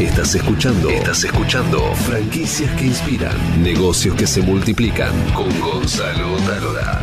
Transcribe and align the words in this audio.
Estás 0.00 0.34
escuchando. 0.34 0.88
Estás 0.88 1.24
escuchando. 1.24 1.78
Franquicias 1.94 2.74
que 2.78 2.86
inspiran. 2.86 3.36
Negocios 3.62 4.16
que 4.16 4.26
se 4.26 4.40
multiplican. 4.40 5.12
Con 5.34 5.50
Gonzalo 5.60 6.38
Talora. 6.46 7.02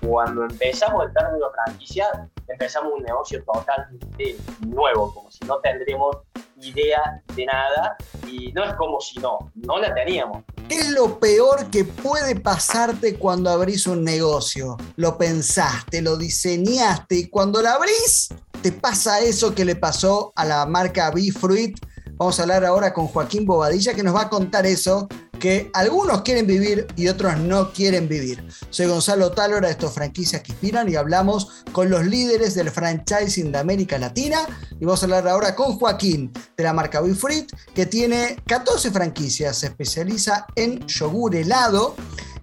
Cuando 0.00 0.44
empezamos 0.44 1.06
el 1.06 1.12
término 1.12 1.46
franquicia, 1.50 2.06
empezamos 2.46 2.92
un 2.92 3.02
negocio 3.02 3.42
totalmente 3.42 4.36
nuevo, 4.68 5.12
como 5.12 5.32
si 5.32 5.44
no 5.46 5.58
tendríamos 5.58 6.18
idea 6.62 7.20
de 7.34 7.46
nada 7.46 7.96
y 8.28 8.52
no 8.52 8.62
es 8.62 8.72
como 8.74 9.00
si 9.00 9.18
no, 9.18 9.50
no 9.56 9.78
la 9.78 9.92
teníamos. 9.92 10.44
¿Qué 10.68 10.78
es 10.78 10.90
lo 10.90 11.20
peor 11.20 11.70
que 11.70 11.84
puede 11.84 12.34
pasarte 12.34 13.16
cuando 13.16 13.50
abrís 13.50 13.86
un 13.86 14.02
negocio? 14.02 14.76
Lo 14.96 15.16
pensaste, 15.16 16.02
lo 16.02 16.16
diseñaste 16.16 17.14
y 17.14 17.28
cuando 17.28 17.62
lo 17.62 17.68
abrís 17.68 18.28
te 18.62 18.72
pasa 18.72 19.20
eso 19.20 19.54
que 19.54 19.64
le 19.64 19.76
pasó 19.76 20.32
a 20.34 20.44
la 20.44 20.66
marca 20.66 21.12
B-Fruit. 21.12 21.78
Vamos 22.16 22.40
a 22.40 22.42
hablar 22.42 22.64
ahora 22.64 22.92
con 22.92 23.06
Joaquín 23.06 23.46
Bobadilla 23.46 23.94
que 23.94 24.02
nos 24.02 24.16
va 24.16 24.22
a 24.22 24.28
contar 24.28 24.66
eso 24.66 25.06
que 25.46 25.70
algunos 25.74 26.22
quieren 26.22 26.44
vivir 26.44 26.88
y 26.96 27.06
otros 27.06 27.38
no 27.38 27.72
quieren 27.72 28.08
vivir. 28.08 28.44
Soy 28.68 28.86
Gonzalo 28.86 29.30
Talora 29.30 29.68
de 29.68 29.74
estos 29.74 29.92
franquicias 29.92 30.42
que 30.42 30.50
inspiran 30.50 30.88
y 30.88 30.96
hablamos 30.96 31.62
con 31.70 31.88
los 31.88 32.04
líderes 32.04 32.56
del 32.56 32.68
franchising 32.68 33.52
de 33.52 33.58
América 33.58 33.96
Latina 33.96 34.40
y 34.80 34.84
vamos 34.84 35.00
a 35.00 35.06
hablar 35.06 35.28
ahora 35.28 35.54
con 35.54 35.78
Joaquín 35.78 36.32
de 36.56 36.64
la 36.64 36.72
marca 36.72 37.00
Fruit 37.16 37.48
que 37.72 37.86
tiene 37.86 38.42
14 38.44 38.90
franquicias, 38.90 39.58
se 39.58 39.66
especializa 39.66 40.46
en 40.56 40.84
yogur 40.84 41.36
helado 41.36 41.94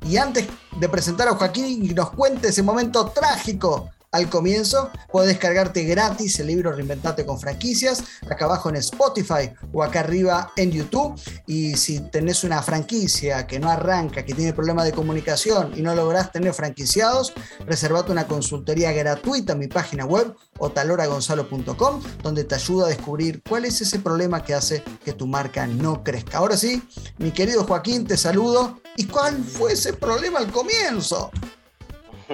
y 0.07 0.15
antes 0.15 0.47
de 0.79 0.87
presentar 0.87 1.27
a 1.27 1.35
Joaquín 1.35 1.93
nos 1.93 2.11
cuente 2.11 2.47
ese 2.47 2.63
momento 2.63 3.07
trágico 3.07 3.89
al 4.13 4.29
comienzo. 4.29 4.89
Puedes 5.11 5.29
descargarte 5.29 5.83
gratis 5.83 6.39
el 6.39 6.47
libro 6.47 6.71
Reinventate 6.71 7.25
con 7.25 7.39
franquicias, 7.39 8.03
acá 8.29 8.45
abajo 8.45 8.69
en 8.69 8.77
Spotify 8.77 9.51
o 9.73 9.83
acá 9.83 9.99
arriba 9.99 10.53
en 10.55 10.71
YouTube. 10.71 11.19
Y 11.45 11.75
si 11.75 11.99
tenés 11.99 12.43
una 12.45 12.61
franquicia 12.61 13.45
que 13.45 13.59
no 13.59 13.69
arranca, 13.69 14.23
que 14.23 14.33
tiene 14.33 14.53
problemas 14.53 14.85
de 14.85 14.93
comunicación 14.93 15.73
y 15.75 15.81
no 15.81 15.93
lográs 15.93 16.31
tener 16.31 16.53
franquiciados, 16.53 17.33
reservate 17.65 18.11
una 18.11 18.27
consultoría 18.27 18.91
gratuita 18.93 19.53
en 19.53 19.59
mi 19.59 19.67
página 19.67 20.05
web 20.05 20.33
o 20.59 20.69
taloragonzalo.com, 20.69 22.01
donde 22.21 22.43
te 22.43 22.55
ayuda 22.55 22.85
a 22.85 22.89
descubrir 22.89 23.41
cuál 23.47 23.65
es 23.65 23.81
ese 23.81 23.99
problema 23.99 24.43
que 24.43 24.53
hace 24.53 24.83
que 25.03 25.13
tu 25.13 25.27
marca 25.27 25.67
no 25.67 26.03
crezca. 26.03 26.37
Ahora 26.37 26.55
sí, 26.55 26.83
mi 27.17 27.31
querido 27.31 27.65
Joaquín, 27.65 28.05
te 28.05 28.15
saludo. 28.15 28.79
¿Y 28.95 29.07
cuál 29.07 29.43
fue 29.43 29.73
ese 29.73 29.93
problema 29.93 30.37
al 30.37 30.51
comienzo? 30.51 31.31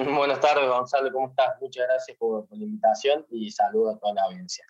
Buenas 0.16 0.40
tardes, 0.40 0.68
Gonzalo, 0.68 1.12
¿cómo 1.12 1.28
estás? 1.28 1.60
Muchas 1.60 1.86
gracias 1.86 2.16
por, 2.16 2.46
la 2.50 2.64
invitación 2.64 3.26
y 3.30 3.50
saludo 3.50 3.90
a 3.90 3.98
toda 3.98 4.14
la 4.14 4.22
audiencia. 4.24 4.64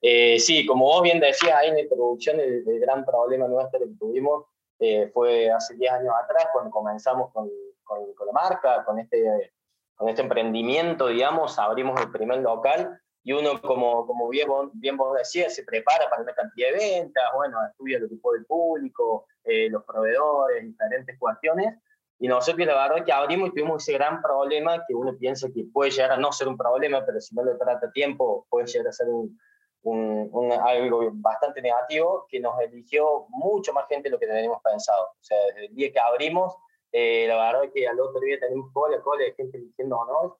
Eh, 0.00 0.38
sí, 0.38 0.64
como 0.66 0.84
vos 0.84 1.02
bien 1.02 1.18
decías 1.18 1.54
ahí 1.54 1.68
en 1.68 1.74
la 1.74 1.80
introducción, 1.80 2.38
el, 2.38 2.62
gran 2.80 3.04
problema 3.04 3.48
nuestro 3.48 3.80
que 3.80 3.86
tuvimos 3.98 4.44
eh, 4.78 5.10
fue 5.12 5.50
hace 5.50 5.74
10 5.74 5.92
años 5.92 6.14
atrás, 6.22 6.48
cuando 6.52 6.70
comenzamos 6.70 7.32
con, 7.32 7.50
con, 7.82 8.26
la 8.26 8.32
marca, 8.32 8.84
con 8.84 8.98
este, 8.98 9.52
con 9.96 10.08
este 10.08 10.22
emprendimiento, 10.22 11.08
digamos, 11.08 11.58
abrimos 11.58 12.00
el 12.00 12.12
primer 12.12 12.40
local 12.40 13.00
y 13.24 13.32
uno, 13.32 13.60
como, 13.60 14.06
como 14.06 14.28
bien, 14.28 14.48
bien 14.74 14.96
vos 14.96 15.16
decías, 15.16 15.54
se 15.54 15.64
prepara 15.64 16.08
para 16.08 16.22
una 16.22 16.34
cantidad 16.34 16.68
de 16.68 16.76
ventas, 16.76 17.24
bueno, 17.34 17.58
estudia 17.68 17.98
el 17.98 18.08
tipo 18.08 18.32
del 18.34 18.44
público, 18.44 19.26
eh, 19.42 19.68
los 19.68 19.82
proveedores, 19.84 20.62
diferentes 20.62 21.18
cuestiones, 21.18 21.74
y 22.18 22.28
nosotros 22.28 22.66
la 22.66 22.88
verdad 22.88 23.04
que 23.04 23.12
abrimos 23.12 23.48
y 23.48 23.52
tuvimos 23.52 23.82
ese 23.82 23.92
gran 23.92 24.22
problema 24.22 24.82
que 24.86 24.94
uno 24.94 25.16
piensa 25.18 25.48
que 25.52 25.64
puede 25.72 25.90
llegar 25.90 26.12
a 26.12 26.16
no 26.16 26.32
ser 26.32 26.48
un 26.48 26.56
problema, 26.56 27.04
pero 27.04 27.20
si 27.20 27.34
no 27.34 27.44
le 27.44 27.54
trata 27.56 27.90
tiempo 27.92 28.46
puede 28.48 28.66
llegar 28.66 28.88
a 28.88 28.92
ser 28.92 29.08
un, 29.08 29.38
un, 29.82 30.52
algo 30.52 31.10
bastante 31.12 31.60
negativo, 31.60 32.26
que 32.28 32.40
nos 32.40 32.58
eligió 32.60 33.26
mucho 33.28 33.72
más 33.72 33.86
gente 33.88 34.08
de 34.08 34.12
lo 34.12 34.18
que 34.18 34.26
teníamos 34.26 34.62
pensado. 34.62 35.04
O 35.04 35.22
sea, 35.22 35.36
desde 35.48 35.66
el 35.66 35.74
día 35.74 35.92
que 35.92 36.00
abrimos, 36.00 36.56
eh, 36.90 37.26
la 37.28 37.36
verdad 37.36 37.70
que 37.72 37.86
al 37.86 38.00
otro 38.00 38.20
día 38.20 38.38
tenemos 38.40 38.72
cola, 38.72 39.00
cola 39.02 39.24
de 39.24 39.34
gente 39.34 39.58
eligiéndonos, 39.58 40.34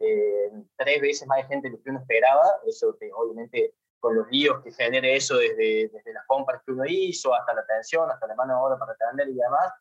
eh, 0.00 0.50
tres 0.76 1.00
veces 1.00 1.28
más 1.28 1.38
de 1.38 1.44
gente 1.44 1.68
de 1.68 1.76
lo 1.76 1.82
que 1.82 1.90
uno 1.90 2.00
esperaba, 2.00 2.60
eso 2.66 2.96
que 2.98 3.10
obviamente 3.14 3.74
con 4.00 4.16
los 4.16 4.28
líos 4.30 4.60
que 4.64 4.72
genere 4.72 5.14
eso 5.14 5.36
desde, 5.36 5.88
desde 5.88 6.12
las 6.12 6.26
compras 6.26 6.60
que 6.66 6.72
uno 6.72 6.82
hizo, 6.84 7.32
hasta 7.32 7.54
la 7.54 7.60
atención, 7.60 8.10
hasta 8.10 8.26
la 8.26 8.34
mano 8.34 8.54
de 8.54 8.60
obra 8.60 8.78
para 8.78 8.92
atender 8.92 9.28
y 9.28 9.34
demás, 9.34 9.72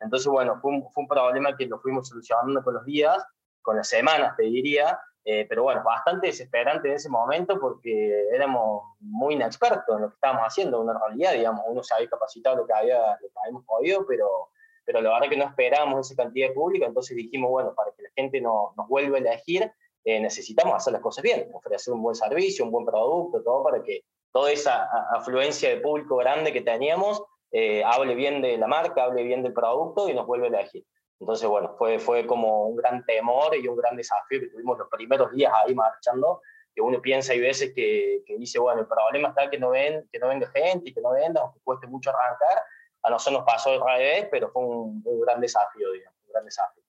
entonces, 0.00 0.26
bueno, 0.28 0.58
fue 0.60 0.72
un, 0.72 0.90
fue 0.90 1.02
un 1.02 1.08
problema 1.08 1.56
que 1.56 1.66
lo 1.66 1.78
fuimos 1.78 2.08
solucionando 2.08 2.62
con 2.62 2.74
los 2.74 2.84
días, 2.84 3.24
con 3.62 3.76
las 3.76 3.88
semanas, 3.88 4.36
te 4.36 4.44
diría, 4.44 4.98
eh, 5.24 5.44
pero 5.48 5.64
bueno, 5.64 5.82
bastante 5.84 6.28
desesperante 6.28 6.88
en 6.88 6.94
ese 6.94 7.10
momento 7.10 7.60
porque 7.60 8.26
éramos 8.32 8.96
muy 9.00 9.34
inexpertos 9.34 9.94
en 9.94 10.02
lo 10.02 10.08
que 10.08 10.14
estábamos 10.14 10.44
haciendo, 10.46 10.80
una 10.80 10.98
realidad, 10.98 11.34
digamos, 11.34 11.64
uno 11.66 11.82
se 11.82 11.94
había 11.94 12.08
capacitado 12.08 12.56
lo 12.56 12.66
que, 12.66 12.72
había, 12.72 12.98
lo 13.20 13.28
que 13.28 13.34
habíamos 13.42 13.64
podido, 13.66 14.06
pero, 14.06 14.48
pero 14.84 15.02
la 15.02 15.12
verdad 15.12 15.28
que 15.28 15.36
no 15.36 15.44
esperábamos 15.44 16.10
esa 16.10 16.22
cantidad 16.22 16.48
de 16.48 16.54
público, 16.54 16.86
entonces 16.86 17.16
dijimos, 17.16 17.50
bueno, 17.50 17.74
para 17.74 17.92
que 17.92 18.02
la 18.02 18.10
gente 18.16 18.40
no, 18.40 18.72
nos 18.76 18.88
vuelva 18.88 19.18
a 19.18 19.20
elegir, 19.20 19.70
eh, 20.04 20.20
necesitamos 20.20 20.74
hacer 20.74 20.94
las 20.94 21.02
cosas 21.02 21.22
bien, 21.22 21.50
ofrecer 21.52 21.92
un 21.92 22.02
buen 22.02 22.16
servicio, 22.16 22.64
un 22.64 22.70
buen 22.70 22.86
producto, 22.86 23.42
todo 23.42 23.62
para 23.62 23.82
que 23.82 24.04
toda 24.32 24.50
esa 24.50 24.88
afluencia 25.12 25.68
de 25.68 25.76
público 25.78 26.16
grande 26.16 26.52
que 26.52 26.62
teníamos 26.62 27.22
eh, 27.52 27.82
hable 27.84 28.14
bien 28.14 28.40
de 28.42 28.56
la 28.58 28.66
marca, 28.66 29.04
hable 29.04 29.22
bien 29.22 29.42
del 29.42 29.52
producto 29.52 30.08
y 30.08 30.14
nos 30.14 30.26
vuelve 30.26 30.46
a 30.46 30.60
elegir. 30.60 30.84
Entonces, 31.20 31.48
bueno, 31.48 31.74
fue, 31.76 31.98
fue 31.98 32.26
como 32.26 32.66
un 32.68 32.76
gran 32.76 33.04
temor 33.04 33.54
y 33.54 33.68
un 33.68 33.76
gran 33.76 33.94
desafío 33.94 34.40
que 34.40 34.48
tuvimos 34.48 34.78
los 34.78 34.88
primeros 34.88 35.30
días 35.32 35.52
ahí 35.54 35.74
marchando, 35.74 36.40
que 36.74 36.80
uno 36.80 37.02
piensa 37.02 37.34
y 37.34 37.40
veces 37.40 37.72
que, 37.74 38.22
que 38.26 38.38
dice, 38.38 38.58
bueno, 38.58 38.80
el 38.80 38.86
problema 38.86 39.28
está 39.28 39.50
que 39.50 39.58
no, 39.58 39.70
ven, 39.70 40.08
que 40.10 40.18
no 40.18 40.28
venga 40.28 40.50
gente 40.50 40.90
y 40.90 40.94
que 40.94 41.00
no 41.00 41.12
venda, 41.12 41.44
o 41.44 41.52
que 41.52 41.60
cueste 41.60 41.86
mucho 41.86 42.10
arrancar. 42.10 42.62
A 43.02 43.10
nosotros 43.10 43.40
nos 43.40 43.46
pasó 43.46 43.70
al 43.70 43.80
revés, 43.80 44.28
pero 44.30 44.50
fue 44.50 44.62
un, 44.62 45.02
gran 45.20 45.40
desafío, 45.40 45.92
digamos, 45.92 46.18
un 46.26 46.32
gran 46.32 46.44
desafío. 46.44 46.82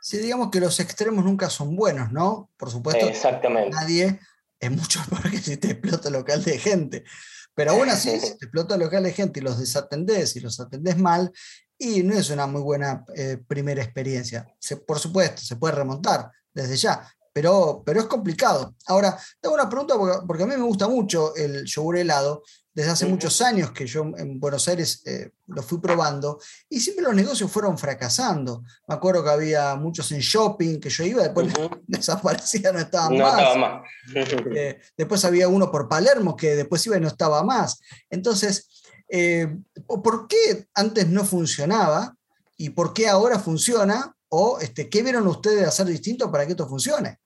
Sí, 0.00 0.18
digamos 0.18 0.50
que 0.50 0.60
los 0.60 0.78
extremos 0.80 1.24
nunca 1.24 1.48
son 1.48 1.74
buenos, 1.74 2.12
¿no? 2.12 2.50
Por 2.56 2.70
supuesto, 2.70 3.06
Exactamente. 3.06 3.70
nadie 3.70 4.20
es 4.60 4.70
mucho 4.70 5.00
peor 5.10 5.30
que 5.30 5.38
si 5.38 5.56
te 5.56 5.72
explota 5.72 6.10
local 6.10 6.44
de 6.44 6.58
gente. 6.58 7.04
Pero 7.58 7.72
aún 7.72 7.90
así, 7.90 8.20
si 8.20 8.20
te 8.38 8.44
explota 8.44 8.76
local 8.76 9.02
de 9.02 9.12
gente 9.12 9.40
y 9.40 9.42
los 9.42 9.58
desatendés 9.58 10.36
y 10.36 10.40
los 10.40 10.60
atendés 10.60 10.96
mal, 10.96 11.32
y 11.76 12.04
no 12.04 12.14
es 12.14 12.30
una 12.30 12.46
muy 12.46 12.60
buena 12.62 13.04
eh, 13.16 13.36
primera 13.48 13.82
experiencia. 13.82 14.46
por 14.86 15.00
supuesto, 15.00 15.42
se 15.42 15.56
puede 15.56 15.74
remontar 15.74 16.30
desde 16.54 16.76
ya, 16.76 17.04
pero, 17.38 17.84
pero 17.86 18.00
es 18.00 18.06
complicado. 18.06 18.74
Ahora, 18.86 19.16
tengo 19.40 19.54
una 19.54 19.68
pregunta 19.68 19.94
porque, 20.26 20.42
a 20.42 20.46
mí 20.46 20.56
me 20.56 20.64
gusta 20.64 20.88
mucho 20.88 21.36
el 21.36 21.64
yogur 21.66 21.96
helado 21.96 22.42
desde 22.74 22.90
hace 22.90 23.06
muchos 23.06 23.40
años 23.42 23.70
que 23.70 23.86
yo 23.86 24.02
en 24.16 24.40
Buenos 24.40 24.66
Aires 24.66 25.02
eh, 25.06 25.30
lo 25.46 25.62
fui 25.62 25.78
probando 25.78 26.40
y 26.68 26.80
siempre 26.80 27.04
los 27.04 27.14
negocios 27.14 27.48
fueron 27.48 27.78
fracasando. 27.78 28.64
Me 28.88 28.96
acuerdo 28.96 29.22
que 29.22 29.30
había 29.30 29.76
muchos 29.76 30.10
en 30.10 30.18
shopping 30.18 30.80
que 30.80 30.90
yo 30.90 31.04
iba, 31.04 31.22
después 31.22 31.46
desaparecía, 31.86 32.72
no 32.72 32.80
estaban 32.80 33.16
no 33.16 33.22
más. 33.22 33.38
Estaba 33.38 33.56
más. 33.56 33.82
Eh, 34.56 34.80
después 34.96 35.24
había 35.24 35.46
uno 35.46 35.70
por 35.70 35.88
Palermo 35.88 36.34
que 36.34 36.56
después 36.56 36.84
iba 36.86 36.96
y 36.96 37.00
no 37.00 37.06
estaba 37.06 37.44
más. 37.44 37.78
Entonces, 38.10 38.68
eh, 39.08 39.46
¿por 39.86 40.26
qué 40.26 40.66
antes 40.74 41.06
no 41.06 41.24
funcionaba 41.24 42.16
y 42.56 42.70
por 42.70 42.92
qué 42.92 43.06
ahora 43.06 43.38
funciona? 43.38 44.12
¿O 44.28 44.58
este, 44.60 44.88
qué 44.88 45.04
vieron 45.04 45.26
ustedes 45.28 45.68
hacer 45.68 45.86
distinto 45.86 46.32
para 46.32 46.44
que 46.44 46.52
esto 46.52 46.68
funcione? 46.68 47.20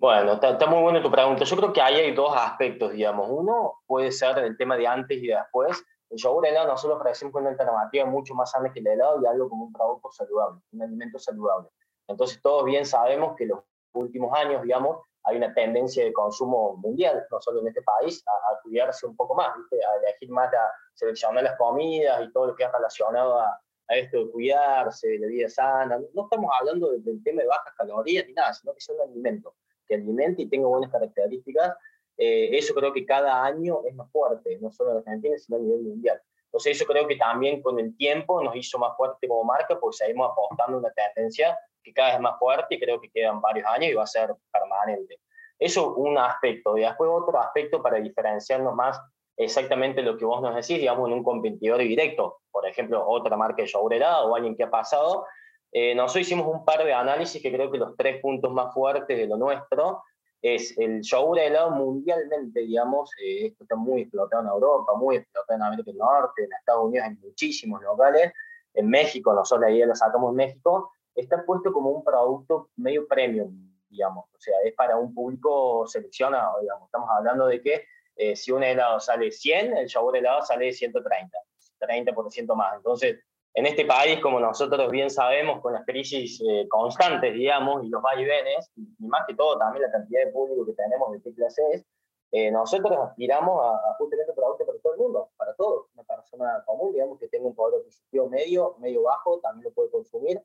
Bueno, 0.00 0.34
está, 0.34 0.64
muy 0.68 0.80
buena 0.80 1.02
tu 1.02 1.10
pregunta. 1.10 1.42
Yo 1.42 1.56
creo 1.56 1.72
que 1.72 1.82
ahí 1.82 1.96
hay 1.96 2.14
dos 2.14 2.32
aspectos, 2.36 2.92
digamos. 2.92 3.26
Uno 3.28 3.80
puede 3.84 4.12
ser 4.12 4.38
el 4.38 4.56
tema 4.56 4.76
de 4.76 4.86
antes 4.86 5.20
y 5.20 5.26
después. 5.26 5.84
El 6.08 6.18
yogur 6.18 6.46
helado 6.46 6.68
nosotros 6.68 7.00
ofrecemos 7.00 7.34
una 7.34 7.50
alternativa 7.50 8.06
mucho 8.06 8.32
más 8.36 8.52
sana 8.52 8.72
que 8.72 8.78
el 8.78 8.86
helado 8.86 9.20
y 9.20 9.26
algo 9.26 9.48
como 9.48 9.64
un 9.64 9.72
producto 9.72 10.12
saludable, 10.12 10.60
un 10.70 10.82
alimento 10.82 11.18
saludable. 11.18 11.68
Entonces 12.06 12.40
todos 12.40 12.64
bien 12.64 12.86
sabemos 12.86 13.34
que 13.36 13.46
los 13.46 13.58
últimos 13.92 14.32
años, 14.38 14.62
digamos, 14.62 14.98
hay 15.24 15.36
una 15.36 15.52
tendencia 15.52 16.04
de 16.04 16.12
consumo 16.12 16.76
mundial, 16.76 17.26
no 17.28 17.40
solo 17.40 17.60
en 17.60 17.66
este 17.66 17.82
país, 17.82 18.22
a, 18.28 18.60
cuidarse 18.62 19.04
un 19.04 19.16
poco 19.16 19.34
más, 19.34 19.48
a 19.48 19.96
elegir 19.98 20.30
más, 20.30 20.54
a 20.54 20.70
seleccionar 20.94 21.42
las 21.42 21.56
comidas 21.56 22.22
y 22.22 22.32
todo 22.32 22.46
lo 22.46 22.54
que 22.54 22.62
es 22.62 22.72
relacionado 22.72 23.40
a, 23.40 23.60
a 23.88 23.96
esto 23.96 24.18
de 24.18 24.30
cuidarse, 24.30 25.08
de 25.08 25.26
vida 25.26 25.48
sana. 25.48 25.98
No 26.14 26.22
estamos 26.22 26.50
hablando 26.56 26.92
del 26.92 27.20
tema 27.24 27.42
de 27.42 27.48
bajas 27.48 27.74
calorías 27.76 28.26
ni 28.28 28.34
nada, 28.34 28.54
sino 28.54 28.72
que 28.72 28.78
es 28.78 28.88
un 28.90 29.00
alimento 29.00 29.54
que 29.88 29.94
alimente 29.94 30.42
y 30.42 30.46
tenga 30.48 30.68
buenas 30.68 30.90
características, 30.90 31.74
eh, 32.16 32.50
eso 32.52 32.74
creo 32.74 32.92
que 32.92 33.06
cada 33.06 33.44
año 33.44 33.80
es 33.86 33.94
más 33.94 34.10
fuerte, 34.10 34.58
no 34.60 34.70
solo 34.70 34.92
en 34.92 34.98
Argentina, 34.98 35.38
sino 35.38 35.56
a 35.56 35.60
nivel 35.60 35.80
mundial. 35.80 36.20
Entonces 36.46 36.76
eso 36.76 36.86
creo 36.86 37.06
que 37.06 37.16
también 37.16 37.62
con 37.62 37.78
el 37.78 37.96
tiempo 37.96 38.42
nos 38.42 38.56
hizo 38.56 38.78
más 38.78 38.96
fuerte 38.96 39.28
como 39.28 39.44
marca, 39.44 39.78
porque 39.78 39.98
seguimos 39.98 40.30
apostando 40.32 40.78
una 40.78 40.90
tendencia 40.90 41.58
que 41.82 41.92
cada 41.92 42.08
vez 42.08 42.16
es 42.16 42.22
más 42.22 42.38
fuerte 42.38 42.74
y 42.74 42.80
creo 42.80 43.00
que 43.00 43.10
quedan 43.10 43.40
varios 43.40 43.66
años 43.66 43.90
y 43.90 43.94
va 43.94 44.02
a 44.02 44.06
ser 44.06 44.34
permanente. 44.52 45.20
Eso 45.58 45.94
un 45.94 46.16
aspecto. 46.18 46.76
Y 46.76 46.82
después 46.82 47.10
otro 47.12 47.38
aspecto 47.38 47.82
para 47.82 47.98
diferenciarnos 47.98 48.74
más 48.74 49.00
exactamente 49.36 50.02
lo 50.02 50.16
que 50.16 50.24
vos 50.24 50.40
nos 50.42 50.54
decís, 50.54 50.78
digamos, 50.78 51.08
en 51.08 51.14
un 51.14 51.22
competidor 51.22 51.78
directo. 51.78 52.40
Por 52.50 52.66
ejemplo, 52.66 53.06
otra 53.06 53.36
marca 53.36 53.62
de 53.62 53.68
yogur 53.68 53.94
o 53.94 54.34
alguien 54.34 54.56
que 54.56 54.64
ha 54.64 54.70
pasado, 54.70 55.26
eh, 55.72 55.94
nosotros 55.94 56.26
hicimos 56.26 56.46
un 56.46 56.64
par 56.64 56.84
de 56.84 56.92
análisis 56.92 57.42
que 57.42 57.52
creo 57.52 57.70
que 57.70 57.78
los 57.78 57.96
tres 57.96 58.20
puntos 58.20 58.52
más 58.52 58.72
fuertes 58.72 59.16
de 59.16 59.26
lo 59.26 59.36
nuestro 59.36 60.02
es 60.40 60.76
el 60.78 61.02
de 61.02 61.46
helado 61.46 61.72
mundialmente, 61.72 62.60
digamos, 62.60 63.10
eh, 63.20 63.46
esto 63.46 63.64
está 63.64 63.74
muy 63.74 64.02
explotado 64.02 64.42
en 64.42 64.48
Europa, 64.48 64.94
muy 64.94 65.16
explotado 65.16 65.56
en 65.56 65.62
América 65.64 65.90
del 65.90 65.98
Norte, 65.98 66.44
en 66.44 66.52
Estados 66.52 66.86
Unidos 66.86 67.08
hay 67.08 67.16
muchísimos 67.16 67.82
locales, 67.82 68.32
en 68.74 68.88
México, 68.88 69.32
nosotros 69.32 69.68
la 69.68 69.74
idea 69.74 69.94
sacamos 69.94 70.30
en 70.30 70.36
México, 70.36 70.92
está 71.14 71.44
puesto 71.44 71.72
como 71.72 71.90
un 71.90 72.04
producto 72.04 72.70
medio 72.76 73.08
premium, 73.08 73.52
digamos, 73.88 74.26
o 74.32 74.38
sea, 74.38 74.54
es 74.64 74.74
para 74.74 74.96
un 74.96 75.12
público 75.12 75.84
seleccionado, 75.88 76.60
digamos, 76.60 76.86
estamos 76.86 77.08
hablando 77.10 77.46
de 77.46 77.60
que 77.60 77.84
eh, 78.14 78.36
si 78.36 78.52
un 78.52 78.62
helado 78.62 79.00
sale 79.00 79.32
100, 79.32 79.76
el 79.76 79.88
de 79.88 80.18
helado 80.18 80.42
sale 80.42 80.72
130, 80.72 81.38
30% 81.80 82.54
más, 82.54 82.76
entonces 82.76 83.18
en 83.54 83.66
este 83.66 83.84
país, 83.84 84.20
como 84.20 84.38
nosotros 84.38 84.90
bien 84.90 85.10
sabemos, 85.10 85.60
con 85.60 85.72
las 85.72 85.84
crisis 85.84 86.40
eh, 86.48 86.66
constantes, 86.68 87.34
digamos, 87.34 87.84
y 87.84 87.88
los 87.88 88.02
vaivenes, 88.02 88.70
y, 88.76 88.86
más 89.06 89.26
que 89.26 89.34
todo 89.34 89.58
también 89.58 89.82
la 89.82 89.90
cantidad 89.90 90.24
de 90.24 90.32
público 90.32 90.66
que 90.66 90.74
tenemos 90.74 91.12
de 91.12 91.22
qué 91.22 91.34
clase 91.34 91.62
es, 91.72 91.84
eh, 92.30 92.50
nosotros 92.50 92.96
aspiramos 93.00 93.58
a, 93.64 93.70
a 93.70 93.94
justamente 93.98 94.32
productos 94.34 94.66
para 94.66 94.78
todo 94.80 94.92
el 94.94 95.00
mundo, 95.00 95.30
para 95.36 95.54
todos. 95.54 95.86
Una 95.94 96.04
persona 96.04 96.62
común, 96.66 96.92
digamos, 96.92 97.18
que 97.18 97.28
tenga 97.28 97.46
un 97.46 97.54
poder 97.54 97.80
adquisitivo 97.80 98.28
medio, 98.28 98.76
medio 98.78 99.02
bajo, 99.02 99.40
también 99.40 99.64
lo 99.64 99.72
puede 99.72 99.90
consumir. 99.90 100.42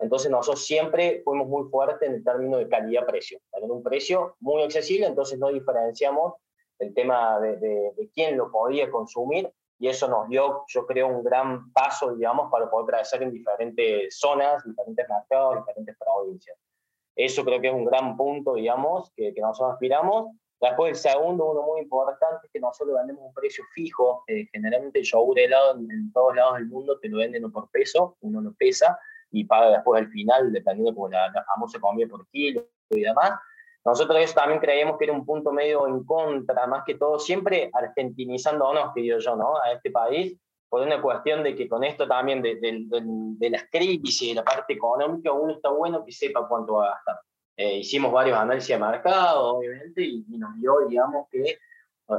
Entonces 0.00 0.30
nosotros 0.30 0.64
siempre 0.64 1.22
fuimos 1.24 1.46
muy 1.46 1.68
fuertes 1.70 2.08
en 2.08 2.16
el 2.16 2.24
término 2.24 2.56
de 2.56 2.68
calidad-precio. 2.68 3.38
Tener 3.52 3.70
un 3.70 3.82
precio 3.82 4.34
muy 4.40 4.62
accesible, 4.62 5.06
entonces 5.06 5.38
no 5.38 5.48
diferenciamos 5.48 6.34
el 6.78 6.94
tema 6.94 7.38
de, 7.38 7.58
de, 7.58 7.92
de 7.96 8.10
quién 8.10 8.36
lo 8.36 8.50
podía 8.50 8.90
consumir 8.90 9.52
y 9.80 9.88
eso 9.88 10.06
nos 10.08 10.28
dio, 10.28 10.64
yo 10.68 10.86
creo, 10.86 11.08
un 11.08 11.24
gran 11.24 11.72
paso, 11.72 12.14
digamos, 12.14 12.52
para 12.52 12.70
poder 12.70 12.94
crecer 12.94 13.22
en 13.22 13.32
diferentes 13.32 14.14
zonas, 14.18 14.62
diferentes 14.62 15.08
mercados, 15.08 15.56
diferentes 15.56 15.96
provincias. 15.98 16.58
Eso 17.16 17.42
creo 17.46 17.62
que 17.62 17.68
es 17.68 17.74
un 17.74 17.86
gran 17.86 18.14
punto, 18.14 18.54
digamos, 18.54 19.10
que, 19.16 19.32
que 19.32 19.40
nosotros 19.40 19.72
aspiramos. 19.72 20.36
Después, 20.60 20.90
el 20.90 20.96
segundo, 20.96 21.50
uno 21.50 21.62
muy 21.62 21.80
importante, 21.80 22.46
es 22.46 22.52
que 22.52 22.60
nosotros 22.60 22.94
vendemos 22.94 23.24
un 23.24 23.32
precio 23.32 23.64
fijo. 23.74 24.22
Eh, 24.26 24.46
generalmente 24.52 24.98
el 24.98 25.06
yogur 25.06 25.38
helado 25.38 25.78
en, 25.78 25.90
en, 25.90 26.12
todos 26.12 26.36
lados 26.36 26.56
del 26.56 26.66
mundo 26.66 26.98
te 27.00 27.08
lo 27.08 27.16
venden 27.16 27.40
no 27.40 27.50
por 27.50 27.70
peso, 27.70 28.18
uno 28.20 28.42
lo 28.42 28.52
pesa 28.52 28.98
y 29.30 29.44
paga 29.44 29.70
después 29.70 30.02
al 30.02 30.10
final, 30.10 30.52
dependiendo 30.52 31.08
de 31.08 31.14
la, 31.14 31.30
la 31.30 31.42
famosa 31.44 31.80
comida 31.80 32.06
por 32.06 32.28
kilo 32.28 32.66
y 32.90 33.00
demás. 33.00 33.32
Nosotros 33.84 34.18
eso 34.18 34.34
también 34.34 34.60
creíamos 34.60 34.98
que 34.98 35.04
era 35.04 35.14
un 35.14 35.24
punto 35.24 35.52
medio 35.52 35.86
en 35.86 36.04
contra, 36.04 36.66
más 36.66 36.84
que 36.84 36.96
todo, 36.96 37.18
siempre 37.18 37.70
argentinizándonos, 37.72 38.92
que 38.94 39.00
digo 39.00 39.18
yo, 39.18 39.36
¿no? 39.36 39.56
A 39.56 39.72
este 39.72 39.90
país, 39.90 40.36
por 40.68 40.82
una 40.82 41.00
cuestión 41.00 41.42
de 41.42 41.54
que 41.54 41.68
con 41.68 41.82
esto 41.82 42.06
también 42.06 42.42
de, 42.42 42.56
de, 42.56 42.84
de, 42.86 43.02
de 43.02 43.50
las 43.50 43.64
crisis 43.70 44.22
y 44.22 44.28
de 44.28 44.34
la 44.34 44.44
parte 44.44 44.74
económica, 44.74 45.32
uno 45.32 45.54
está 45.54 45.70
bueno 45.70 46.04
que 46.04 46.12
sepa 46.12 46.46
cuánto 46.46 46.74
va 46.74 46.86
a 46.86 46.90
gastar. 46.90 47.20
Eh, 47.56 47.78
hicimos 47.78 48.12
varios 48.12 48.38
análisis 48.38 48.68
de 48.68 48.78
mercado, 48.78 49.56
obviamente, 49.56 50.02
y, 50.02 50.24
y 50.30 50.38
nos 50.38 50.54
dio, 50.60 50.86
digamos, 50.88 51.26
que 51.30 51.58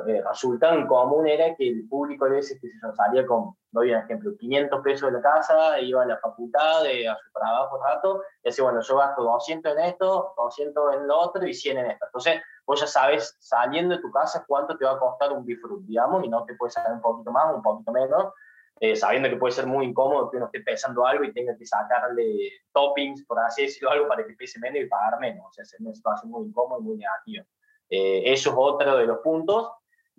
eh, 0.07 0.23
resultado 0.25 0.77
en 0.77 0.87
común 0.87 1.27
era 1.27 1.53
que 1.55 1.67
el 1.67 1.87
público 1.87 2.25
a 2.25 2.29
veces 2.29 2.59
que 2.61 2.69
se 2.69 2.79
salía 2.95 3.25
con, 3.25 3.55
doy 3.71 3.91
un 3.91 3.99
ejemplo, 3.99 4.31
500 4.37 4.81
pesos 4.81 5.11
de 5.11 5.17
la 5.17 5.21
casa, 5.21 5.79
iba 5.79 6.03
a 6.03 6.05
la 6.05 6.17
facultad, 6.17 6.83
de, 6.83 7.07
a 7.07 7.17
su 7.17 7.31
trabajo 7.31 7.83
rato, 7.83 8.21
y 8.43 8.49
decía, 8.49 8.63
bueno, 8.63 8.81
yo 8.81 8.97
gasto 8.97 9.23
200 9.23 9.71
en 9.73 9.79
esto, 9.79 10.33
200 10.37 10.95
en 10.95 11.07
lo 11.07 11.19
otro 11.19 11.45
y 11.45 11.53
100 11.53 11.77
en 11.77 11.85
esto. 11.91 12.05
Entonces, 12.05 12.41
vos 12.65 12.79
ya 12.79 12.87
sabes, 12.87 13.35
saliendo 13.39 13.95
de 13.95 14.01
tu 14.01 14.11
casa, 14.11 14.45
cuánto 14.47 14.77
te 14.77 14.85
va 14.85 14.91
a 14.91 14.99
costar 14.99 15.31
un 15.33 15.45
bifrut, 15.45 15.83
digamos, 15.85 16.23
y 16.23 16.29
no 16.29 16.45
te 16.45 16.55
puede 16.55 16.71
salir 16.71 16.93
un 16.93 17.01
poquito 17.01 17.31
más, 17.31 17.53
un 17.53 17.61
poquito 17.61 17.91
menos, 17.91 18.33
eh, 18.79 18.95
sabiendo 18.95 19.29
que 19.29 19.35
puede 19.35 19.51
ser 19.51 19.67
muy 19.67 19.85
incómodo 19.85 20.31
que 20.31 20.37
uno 20.37 20.47
esté 20.47 20.61
pesando 20.61 21.05
algo 21.05 21.23
y 21.23 21.33
tenga 21.33 21.55
que 21.55 21.65
sacarle 21.65 22.49
toppings, 22.73 23.25
por 23.25 23.39
así 23.39 23.63
decirlo, 23.63 23.91
algo 23.91 24.07
para 24.07 24.25
que 24.25 24.33
pese 24.33 24.59
menos 24.59 24.81
y 24.81 24.87
pagar 24.87 25.19
menos. 25.19 25.45
O 25.49 25.53
sea, 25.53 25.63
es 25.63 25.75
una 25.79 25.93
situación 25.93 26.31
muy 26.31 26.47
incómoda 26.47 26.79
y 26.79 26.83
muy 26.83 26.97
negativa. 26.97 27.45
Eh, 27.91 28.23
eso 28.25 28.49
es 28.49 28.55
otro 28.57 28.97
de 28.97 29.05
los 29.05 29.19
puntos. 29.19 29.69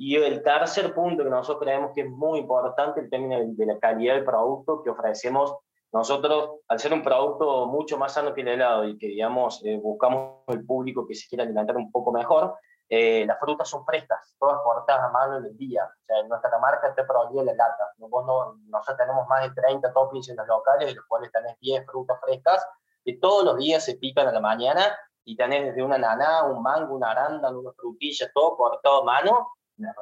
Y 0.05 0.17
el 0.17 0.43
tercer 0.43 0.93
punto 0.95 1.23
que 1.23 1.31
nosotros 1.31 1.63
creemos 1.63 1.93
que 1.95 2.01
es 2.01 2.11
muy 2.11 2.41
importante, 2.41 2.99
el 2.99 3.09
término 3.09 3.39
de 3.41 3.67
la 3.67 3.79
calidad 3.79 4.17
del 4.17 4.25
producto 4.25 4.83
que 4.83 4.91
ofrecemos. 4.91 5.55
Nosotros, 5.93 6.57
al 6.67 6.81
ser 6.81 6.93
un 6.93 7.05
producto 7.05 7.67
mucho 7.67 7.97
más 7.99 8.15
sano 8.15 8.35
que 8.35 8.41
el 8.41 8.49
helado 8.49 8.83
y 8.83 8.99
que, 8.99 9.07
digamos, 9.07 9.65
eh, 9.65 9.79
buscamos 9.81 10.41
el 10.49 10.67
público 10.67 11.07
que 11.07 11.15
se 11.15 11.29
quiera 11.29 11.45
alimentar 11.45 11.77
un 11.77 11.93
poco 11.93 12.11
mejor, 12.11 12.57
eh, 12.89 13.25
las 13.27 13.39
frutas 13.39 13.69
son 13.69 13.85
frescas, 13.85 14.35
todas 14.41 14.61
cortadas 14.65 15.05
a 15.05 15.13
mano 15.13 15.37
en 15.37 15.45
el 15.45 15.57
día. 15.57 15.85
O 15.85 16.05
sea, 16.05 16.21
nuestra 16.25 16.59
marca 16.59 16.89
está 16.89 17.07
prohibida 17.07 17.45
la 17.45 17.55
lata. 17.55 17.93
Vos 17.99 18.27
no, 18.27 18.59
nosotros 18.71 18.99
tenemos 18.99 19.29
más 19.29 19.45
de 19.45 19.55
30 19.55 19.93
toppings 19.93 20.31
en 20.31 20.37
los 20.37 20.49
locales, 20.49 20.89
de 20.89 20.95
los 20.97 21.07
cuales 21.07 21.31
tenés 21.31 21.57
10 21.61 21.87
frutas 21.87 22.19
frescas, 22.21 22.67
que 23.05 23.19
todos 23.19 23.45
los 23.45 23.57
días 23.57 23.85
se 23.85 23.95
pican 23.99 24.27
a 24.27 24.33
la 24.33 24.41
mañana 24.41 24.99
y 25.25 25.37
tenés 25.37 25.67
desde 25.67 25.85
una 25.85 25.97
naná, 25.97 26.43
un 26.43 26.61
mango, 26.61 26.97
una 26.97 27.13
arándano, 27.13 27.61
unas 27.61 27.77
frutillas, 27.77 28.33
todo 28.35 28.57
cortado 28.57 29.03
a 29.03 29.05
mano 29.05 29.47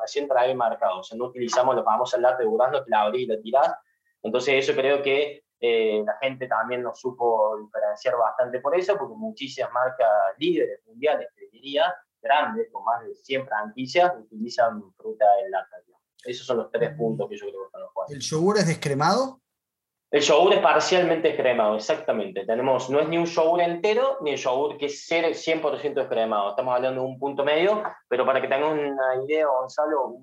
recién 0.00 0.28
trae 0.28 0.54
marcado, 0.54 1.00
o 1.00 1.02
sea, 1.02 1.16
no 1.16 1.26
utilizamos 1.26 1.74
los 1.74 1.84
famosos 1.84 2.20
latas 2.20 2.40
de 2.40 2.44
durazno 2.44 2.84
que 2.84 2.90
la 2.90 3.02
abrís 3.02 3.22
y 3.22 3.26
la 3.26 3.40
tirás, 3.40 3.74
entonces 4.22 4.64
eso 4.64 4.74
creo 4.78 5.02
que 5.02 5.44
eh, 5.60 6.02
la 6.04 6.16
gente 6.20 6.46
también 6.46 6.82
nos 6.82 6.98
supo 6.98 7.58
diferenciar 7.58 8.16
bastante 8.16 8.60
por 8.60 8.76
eso, 8.78 8.96
porque 8.96 9.14
muchísimas 9.14 9.70
marcas 9.72 10.08
líderes 10.38 10.80
mundiales, 10.86 11.28
te 11.34 11.48
diría, 11.52 11.94
grandes, 12.20 12.68
con 12.72 12.84
más 12.84 13.04
de 13.04 13.14
100 13.14 13.46
franquicias, 13.46 14.12
utilizan 14.18 14.92
fruta 14.94 15.24
en 15.44 15.50
lata. 15.50 15.76
Esos 16.24 16.46
son 16.46 16.58
los 16.58 16.70
tres 16.70 16.94
puntos 16.96 17.28
que 17.28 17.36
yo 17.36 17.46
creo 17.46 17.64
que 17.64 17.70
son 17.70 17.80
los 17.80 17.90
cuatro. 17.94 18.14
¿El 18.14 18.20
yogur 18.20 18.58
es 18.58 18.66
descremado? 18.66 19.40
El 20.12 20.22
yogur 20.22 20.52
es 20.54 20.58
parcialmente 20.58 21.28
descremado, 21.28 21.76
exactamente. 21.76 22.44
Tenemos, 22.44 22.90
no 22.90 22.98
es 22.98 23.08
ni 23.08 23.16
un 23.16 23.26
yogur 23.26 23.60
entero, 23.60 24.18
ni 24.22 24.32
el 24.32 24.38
yogur 24.38 24.76
que 24.76 24.86
es 24.86 25.08
100% 25.08 25.94
descremado. 25.94 26.50
Estamos 26.50 26.74
hablando 26.74 27.02
de 27.02 27.06
un 27.06 27.16
punto 27.16 27.44
medio, 27.44 27.80
pero 28.08 28.26
para 28.26 28.40
que 28.40 28.48
tengan 28.48 28.76
una 28.76 29.24
idea, 29.24 29.46
Gonzalo, 29.46 30.16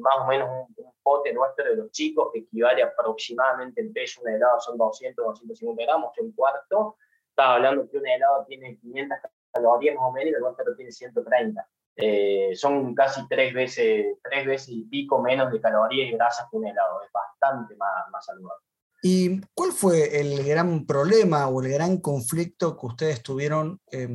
más 0.00 0.18
o 0.22 0.26
menos 0.26 0.48
un, 0.76 0.92
pote 1.04 1.32
nuestro 1.32 1.64
de 1.68 1.76
los 1.76 1.92
chicos 1.92 2.30
que 2.32 2.40
equivale 2.40 2.82
aproximadamente 2.82 3.80
en 3.80 3.92
peso 3.92 4.22
un 4.22 4.28
helado, 4.28 4.60
son 4.60 4.76
200, 4.76 5.24
250 5.24 5.82
gramos, 5.84 6.10
un 6.18 6.32
cuarto. 6.32 6.96
Estaba 7.28 7.54
hablando 7.54 7.88
que 7.88 7.98
un 7.98 8.06
helado 8.08 8.44
tiene 8.48 8.76
500 8.76 9.18
calorías 9.52 9.94
más 9.94 10.04
o 10.04 10.12
menos 10.12 10.32
y 10.32 10.34
el 10.34 10.40
nuestro 10.40 10.74
tiene 10.74 10.90
130. 10.90 11.68
Eh, 11.94 12.50
son 12.56 12.92
casi 12.94 13.28
tres 13.28 13.54
veces, 13.54 14.18
tres 14.20 14.46
veces 14.46 14.70
y 14.70 14.82
pico 14.84 15.20
menos 15.20 15.52
de 15.52 15.60
calorías 15.60 16.08
y 16.08 16.12
grasas 16.12 16.48
que 16.50 16.56
un 16.56 16.66
helado. 16.66 17.02
Es 17.02 17.12
bastante 17.12 17.76
más, 17.76 18.10
más 18.10 18.24
saludable. 18.24 18.71
¿Y 19.02 19.40
cuál 19.52 19.72
fue 19.72 20.20
el 20.20 20.46
gran 20.46 20.86
problema 20.86 21.48
o 21.48 21.60
el 21.60 21.72
gran 21.72 21.98
conflicto 21.98 22.76
que 22.76 22.86
ustedes 22.86 23.22
tuvieron 23.22 23.80
eh, 23.90 24.08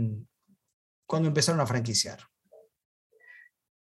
cuando 1.06 1.28
empezaron 1.28 1.60
a 1.60 1.68
franquiciar? 1.68 2.20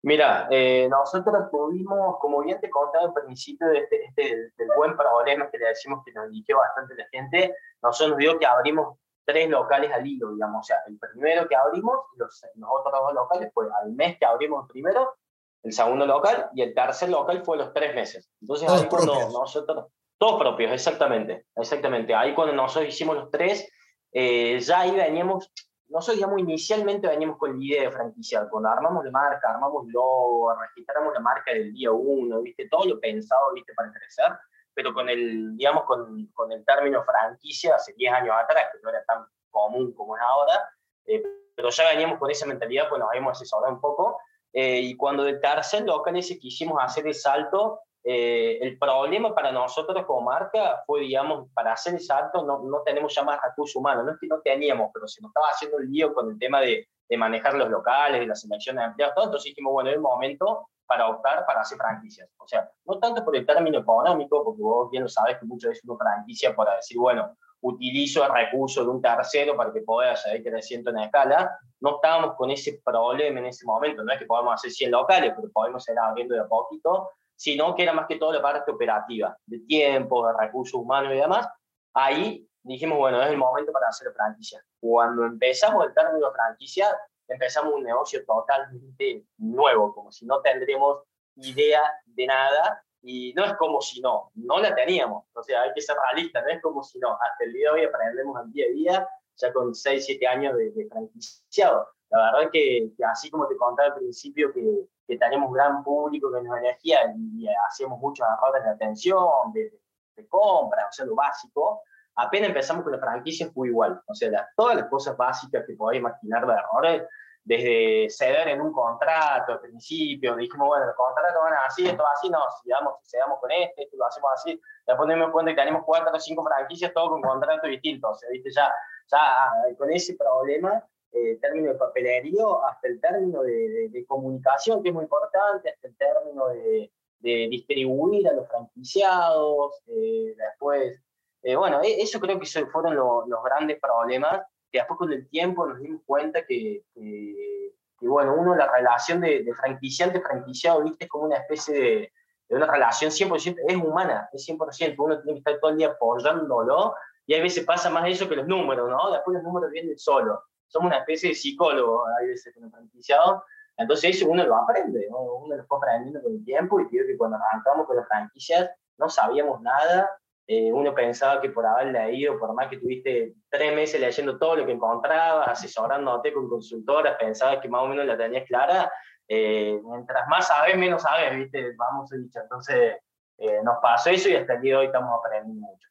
Mira, 0.02 0.48
eh, 0.50 0.88
nosotros 0.88 1.50
tuvimos, 1.50 2.16
como 2.20 2.40
bien 2.42 2.60
te 2.60 2.70
contaba 2.70 3.06
al 3.06 3.14
principio, 3.14 3.68
de 3.68 3.78
este, 3.78 4.04
este, 4.04 4.52
del 4.56 4.68
buen 4.76 4.96
problema 4.96 5.50
que 5.50 5.58
le 5.58 5.68
decimos 5.68 6.02
que 6.04 6.12
nos 6.12 6.26
eligió 6.26 6.58
bastante 6.58 6.94
la 6.94 7.06
gente, 7.10 7.54
nosotros 7.82 8.10
nos 8.10 8.18
dio 8.18 8.38
que 8.38 8.46
abrimos 8.46 8.98
tres 9.24 9.48
locales 9.48 9.90
al 9.92 10.06
hilo, 10.06 10.32
digamos, 10.32 10.60
o 10.60 10.62
sea, 10.64 10.76
el 10.86 10.98
primero 10.98 11.48
que 11.48 11.56
abrimos, 11.56 11.98
los, 12.16 12.40
los 12.54 12.70
otros 12.70 12.92
dos 13.00 13.14
locales 13.14 13.50
fue 13.52 13.66
al 13.82 13.92
mes 13.92 14.16
que 14.18 14.26
abrimos 14.26 14.64
el 14.64 14.68
primero, 14.70 15.16
el 15.64 15.72
segundo 15.72 16.06
local, 16.06 16.50
y 16.54 16.62
el 16.62 16.72
tercer 16.72 17.08
local 17.08 17.44
fue 17.44 17.56
los 17.56 17.72
tres 17.72 17.92
meses. 17.94 18.30
Entonces, 18.40 18.68
ahí 18.68 18.86
cuando 18.88 19.14
nosotros, 19.30 19.86
todos 20.18 20.40
propios, 20.40 20.72
exactamente, 20.72 21.46
exactamente. 21.54 22.14
Ahí 22.14 22.34
cuando 22.34 22.54
nosotros 22.54 22.92
hicimos 22.92 23.16
los 23.16 23.30
tres, 23.30 23.70
eh, 24.12 24.58
ya 24.60 24.80
ahí 24.80 24.92
veníamos, 24.92 25.52
nosotros 25.88 26.16
digamos 26.16 26.40
inicialmente 26.40 27.06
veníamos 27.06 27.36
con 27.38 27.58
la 27.58 27.64
idea 27.64 27.82
de 27.82 27.90
franquiciar, 27.90 28.48
cuando 28.48 28.70
armamos 28.70 29.04
la 29.04 29.10
marca, 29.10 29.50
armamos 29.50 29.86
logo, 29.88 30.54
registramos 30.58 31.12
la 31.12 31.20
marca 31.20 31.52
del 31.52 31.72
día 31.72 31.92
uno, 31.92 32.40
viste, 32.40 32.68
todo 32.68 32.86
lo 32.86 32.98
pensado, 32.98 33.52
viste, 33.52 33.74
para 33.74 33.92
crecer, 33.92 34.32
pero 34.72 34.94
con 34.94 35.08
el, 35.08 35.56
digamos, 35.56 35.84
con, 35.84 36.26
con 36.32 36.50
el 36.52 36.64
término 36.64 37.04
franquicia 37.04 37.74
hace 37.74 37.92
10 37.94 38.12
años 38.12 38.34
atrás, 38.42 38.66
que 38.72 38.78
no 38.82 38.88
era 38.90 39.04
tan 39.04 39.26
común 39.50 39.92
como 39.92 40.16
es 40.16 40.22
ahora, 40.22 40.68
eh, 41.06 41.22
pero 41.54 41.70
ya 41.70 41.88
veníamos 41.88 42.18
con 42.18 42.30
esa 42.30 42.46
mentalidad, 42.46 42.88
pues 42.88 42.98
nos 42.98 43.08
habíamos 43.08 43.32
asesorado 43.32 43.72
un 43.72 43.80
poco, 43.80 44.18
eh, 44.52 44.80
y 44.80 44.96
cuando 44.96 45.24
del 45.24 45.40
tercer 45.40 45.84
local 45.84 46.16
ese 46.16 46.38
quisimos 46.38 46.82
hacer 46.82 47.06
el 47.06 47.14
salto, 47.14 47.80
eh, 48.08 48.58
el 48.60 48.78
problema 48.78 49.34
para 49.34 49.50
nosotros 49.50 50.06
como 50.06 50.20
marca 50.20 50.84
fue, 50.86 51.00
digamos, 51.00 51.48
para 51.52 51.72
hacer 51.72 51.94
el 51.94 52.00
salto 52.00 52.44
no, 52.46 52.60
no 52.60 52.82
tenemos 52.82 53.12
ya 53.12 53.24
más 53.24 53.40
recursos 53.42 53.74
humanos, 53.74 54.04
no 54.04 54.12
es 54.12 54.18
que 54.20 54.28
no 54.28 54.40
teníamos, 54.42 54.90
pero 54.94 55.08
se 55.08 55.20
nos 55.20 55.30
estaba 55.30 55.48
haciendo 55.48 55.78
el 55.78 55.90
lío 55.90 56.14
con 56.14 56.30
el 56.30 56.38
tema 56.38 56.60
de, 56.60 56.86
de 57.08 57.16
manejar 57.16 57.54
los 57.54 57.68
locales, 57.68 58.20
de 58.20 58.28
la 58.28 58.36
selección 58.36 58.76
de 58.76 58.84
empleados, 58.84 59.16
todo, 59.16 59.24
entonces 59.24 59.50
dijimos, 59.50 59.72
bueno, 59.72 59.90
es 59.90 59.96
el 59.96 60.02
momento 60.02 60.68
para 60.86 61.08
optar 61.08 61.44
para 61.46 61.62
hacer 61.62 61.78
franquicias. 61.78 62.30
O 62.38 62.46
sea, 62.46 62.70
no 62.84 63.00
tanto 63.00 63.24
por 63.24 63.34
el 63.34 63.44
término 63.44 63.80
económico, 63.80 64.44
porque 64.44 64.62
vos 64.62 64.88
bien 64.88 65.02
lo 65.02 65.08
sabes 65.08 65.38
que 65.38 65.44
muchas 65.44 65.70
veces 65.70 65.84
uno 65.84 65.98
franquicia 65.98 66.54
para 66.54 66.76
decir, 66.76 66.98
bueno, 66.98 67.36
utilizo 67.62 68.24
el 68.24 68.32
recurso 68.32 68.84
de 68.84 68.90
un 68.90 69.02
tercero 69.02 69.56
para 69.56 69.72
que 69.72 69.80
pueda 69.80 70.14
seguir 70.14 70.44
creciendo 70.44 70.90
en 70.90 70.96
la 70.98 71.04
escala, 71.06 71.58
no 71.80 71.96
estábamos 71.96 72.36
con 72.36 72.52
ese 72.52 72.80
problema 72.84 73.40
en 73.40 73.46
ese 73.46 73.66
momento, 73.66 74.04
no 74.04 74.12
es 74.12 74.18
que 74.20 74.26
podamos 74.26 74.54
hacer 74.54 74.70
100 74.70 74.92
locales, 74.92 75.32
pero 75.34 75.50
podemos 75.52 75.88
ir 75.88 75.98
abriendo 75.98 76.36
de 76.36 76.42
a 76.42 76.46
poquito, 76.46 77.10
sino 77.36 77.74
que 77.74 77.82
era 77.82 77.92
más 77.92 78.06
que 78.06 78.16
todo 78.16 78.32
la 78.32 78.42
parte 78.42 78.70
operativa, 78.70 79.36
de 79.46 79.60
tiempo, 79.60 80.26
de 80.26 80.32
recursos 80.38 80.80
humanos 80.80 81.12
y 81.12 81.18
demás. 81.18 81.46
Ahí 81.94 82.48
dijimos, 82.62 82.98
bueno, 82.98 83.22
es 83.22 83.30
el 83.30 83.36
momento 83.36 83.72
para 83.72 83.88
hacer 83.88 84.12
franquicia. 84.12 84.64
Cuando 84.80 85.24
empezamos 85.24 85.86
el 85.86 85.94
término 85.94 86.32
franquicia, 86.32 86.88
empezamos 87.28 87.74
un 87.74 87.84
negocio 87.84 88.24
totalmente 88.24 89.24
nuevo, 89.38 89.94
como 89.94 90.10
si 90.10 90.26
no 90.26 90.40
tendríamos 90.40 91.02
idea 91.36 91.82
de 92.06 92.26
nada 92.26 92.82
y 93.02 93.32
no 93.34 93.44
es 93.44 93.54
como 93.54 93.80
si 93.80 94.00
no, 94.00 94.30
no 94.34 94.58
la 94.58 94.74
teníamos, 94.74 95.24
o 95.32 95.42
sea, 95.42 95.62
hay 95.62 95.72
que 95.74 95.80
ser 95.80 95.96
realista, 95.96 96.40
no 96.40 96.48
es 96.48 96.62
como 96.62 96.82
si 96.82 96.98
no, 96.98 97.12
hasta 97.12 97.44
el 97.44 97.52
día 97.52 97.70
de 97.70 97.80
hoy 97.80 97.84
aprendemos 97.84 98.36
al 98.36 98.50
día 98.50 98.66
a 98.66 98.72
día, 98.72 99.08
ya 99.36 99.52
con 99.52 99.74
6, 99.74 100.04
7 100.06 100.26
años 100.26 100.56
de, 100.56 100.88
franquiciado. 100.90 101.88
La 102.08 102.32
verdad 102.32 102.50
que, 102.50 102.90
que, 102.96 103.04
así 103.04 103.30
como 103.30 103.46
te 103.46 103.56
contaba 103.56 103.88
al 103.88 103.94
principio 103.96 104.52
que, 104.52 104.88
que 105.06 105.16
tenemos 105.16 105.52
gran 105.52 105.82
público 105.84 106.32
que 106.32 106.42
nos 106.42 106.58
elegía 106.58 107.14
y, 107.16 107.46
hacíamos 107.68 108.00
muchos 108.00 108.26
errores 108.26 108.64
de 108.64 108.70
atención, 108.70 109.52
de, 109.52 109.72
de, 110.16 110.28
compra, 110.28 110.86
o 110.88 110.92
sea, 110.92 111.06
lo 111.06 111.14
básico, 111.14 111.82
apenas 112.16 112.48
empezamos 112.48 112.82
con 112.82 112.92
la 112.92 112.98
franquicia 112.98 113.50
fue 113.52 113.68
igual. 113.68 114.00
O 114.06 114.14
sea, 114.14 114.48
todas 114.56 114.76
las 114.76 114.88
cosas 114.88 115.16
básicas 115.16 115.64
que 115.66 115.74
podéis 115.74 116.00
imaginar 116.00 116.46
de 116.46 116.52
errores, 116.54 117.02
desde 117.46 118.10
ceder 118.10 118.48
en 118.48 118.60
un 118.60 118.72
contrato 118.72 119.52
al 119.52 119.60
principio, 119.60 120.34
dijimos, 120.34 120.66
bueno, 120.66 120.86
los 120.86 120.96
contratos 120.96 121.40
van 121.44 121.54
así, 121.64 121.86
esto 121.86 122.04
así, 122.08 122.28
no, 122.28 122.40
si 122.60 122.68
damos, 122.68 123.38
con 123.38 123.52
este, 123.52 123.84
esto 123.84 123.96
lo 123.96 124.06
hacemos 124.06 124.32
así, 124.34 124.60
después 124.84 125.06
nos 125.06 125.16
dimos 125.16 125.30
cuenta 125.30 125.52
que 125.52 125.56
tenemos 125.56 125.84
cuatro 125.84 126.10
o 126.12 126.18
cinco 126.18 126.44
franquicias, 126.44 126.92
todo 126.92 127.10
con 127.10 127.22
contratos 127.22 127.70
distintos, 127.70 128.10
o 128.10 128.14
sea, 128.16 128.28
¿viste? 128.30 128.50
Ya, 128.50 128.74
ya 129.06 129.76
con 129.78 129.92
ese 129.92 130.16
problema, 130.16 130.84
eh, 131.16 131.38
término 131.40 131.72
de 131.72 131.78
papelerío 131.78 132.62
hasta 132.64 132.88
el 132.88 133.00
término 133.00 133.42
de, 133.42 133.88
de, 133.88 134.06
comunicación, 134.06 134.82
que 134.82 134.90
es 134.90 134.94
muy 134.94 135.04
importante, 135.04 135.70
hasta 135.70 135.88
el 135.88 135.96
término 135.96 136.48
de, 136.48 136.90
de 137.20 137.48
distribuir 137.48 138.28
a 138.28 138.32
los 138.32 138.46
franquiciados, 138.48 139.82
eh, 139.86 140.34
después, 140.36 141.00
eh, 141.42 141.56
bueno, 141.56 141.80
e, 141.82 142.02
eso 142.02 142.20
creo 142.20 142.38
que 142.38 142.46
fueron 142.66 142.94
los 142.94 143.44
grandes 143.44 143.78
problemas 143.80 144.42
que 144.70 144.78
después 144.78 144.98
con 144.98 145.12
el 145.12 145.26
tiempo 145.28 145.66
nos 145.66 145.80
dimos 145.80 146.02
cuenta 146.04 146.44
que, 146.44 146.82
que, 146.94 148.08
bueno, 148.08 148.34
uno, 148.38 148.54
la 148.54 148.70
relación 148.70 149.20
de, 149.20 149.42
de 149.42 149.54
franquiciante-franquiciado, 149.54 150.82
viste, 150.82 151.04
es 151.04 151.10
como 151.10 151.24
una 151.24 151.38
especie 151.38 151.74
de, 151.74 152.12
de, 152.48 152.56
una 152.56 152.66
relación 152.66 153.10
100%, 153.10 153.56
es 153.66 153.76
humana, 153.76 154.28
es 154.32 154.46
100%, 154.46 154.94
uno 154.98 155.22
tiene 155.22 155.34
que 155.34 155.38
estar 155.38 155.60
todo 155.60 155.70
el 155.70 155.78
día 155.78 155.88
apoyándolo, 155.88 156.94
y 157.26 157.34
a 157.34 157.42
veces 157.42 157.64
pasa 157.64 157.90
más 157.90 158.08
eso 158.08 158.28
que 158.28 158.36
los 158.36 158.46
números, 158.46 158.88
¿no? 158.88 159.10
Después 159.10 159.34
los 159.34 159.42
números 159.42 159.70
vienen 159.70 159.98
solos. 159.98 160.38
Somos 160.68 160.88
una 160.88 160.98
especie 160.98 161.30
de 161.30 161.34
psicólogo, 161.34 162.04
hay 162.18 162.28
veces 162.28 162.52
con 162.54 162.64
los 162.64 162.72
franquiciados, 162.72 163.42
entonces 163.76 164.16
eso 164.16 164.28
uno 164.28 164.44
lo 164.44 164.56
aprende, 164.56 165.06
¿no? 165.10 165.18
uno 165.18 165.56
lo 165.56 165.64
fue 165.66 165.78
aprendiendo 165.78 166.22
con 166.22 166.32
el 166.32 166.44
tiempo, 166.44 166.80
y 166.80 166.88
creo 166.88 167.06
que 167.06 167.16
cuando 167.16 167.36
arrancamos 167.36 167.86
con 167.86 167.96
las 167.96 168.08
franquicias 168.08 168.70
no 168.98 169.08
sabíamos 169.08 169.60
nada, 169.60 170.10
eh, 170.48 170.72
uno 170.72 170.94
pensaba 170.94 171.40
que 171.40 171.50
por 171.50 171.66
haber 171.66 171.88
leído, 171.88 172.38
por 172.38 172.54
más 172.54 172.68
que 172.68 172.78
tuviste 172.78 173.34
tres 173.50 173.74
meses 173.74 174.00
leyendo 174.00 174.38
todo 174.38 174.56
lo 174.56 174.66
que 174.66 174.72
encontrabas, 174.72 175.48
asesorándote 175.48 176.32
con 176.32 176.48
consultoras, 176.48 177.16
pensabas 177.18 177.58
que 177.58 177.68
más 177.68 177.82
o 177.82 177.88
menos 177.88 178.06
la 178.06 178.16
tenías 178.16 178.46
clara. 178.46 178.90
Eh, 179.26 179.80
mientras 179.84 180.28
más 180.28 180.46
sabes, 180.46 180.76
menos 180.78 181.02
sabes, 181.02 181.36
¿viste? 181.36 181.74
Vamos 181.76 182.12
a 182.12 182.16
dicho. 182.16 182.38
Entonces, 182.40 182.96
eh, 183.38 183.60
nos 183.64 183.78
pasó 183.82 184.10
eso 184.10 184.28
y 184.28 184.36
hasta 184.36 184.56
de 184.56 184.76
hoy 184.76 184.86
estamos 184.86 185.18
aprendiendo 185.18 185.66
mucho. 185.66 185.88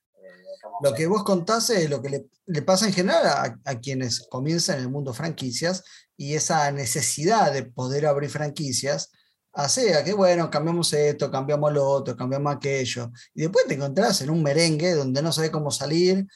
Lo 0.81 0.93
que 0.93 1.07
vos 1.07 1.23
contás 1.23 1.69
es 1.69 1.89
lo 1.89 2.01
que 2.01 2.09
le, 2.09 2.25
le 2.47 2.61
pasa 2.61 2.85
en 2.85 2.93
general 2.93 3.25
a, 3.25 3.59
a, 3.65 3.79
quienes 3.79 4.27
comienzan 4.29 4.77
en 4.77 4.83
el 4.83 4.89
mundo 4.89 5.13
franquicias 5.13 5.83
y 6.17 6.33
esa 6.33 6.71
necesidad 6.71 7.51
de 7.51 7.63
poder 7.63 8.05
abrir 8.05 8.29
franquicias 8.29 9.11
hace 9.55 9.95
a 9.95 10.03
que, 10.03 10.13
bueno, 10.13 10.49
cambiamos 10.49 10.91
esto, 10.93 11.31
cambiamos 11.31 11.71
lo 11.71 11.87
otro, 11.87 12.15
cambiamos 12.15 12.55
aquello. 12.55 13.11
Y 13.33 13.43
después 13.43 13.65
te 13.67 13.75
encontrás 13.75 14.21
en 14.21 14.29
un 14.29 14.43
merengue 14.43 14.93
donde 14.93 15.21
no 15.21 15.31
sabes 15.31 15.49
cómo 15.49 15.71
salir. 15.71 16.27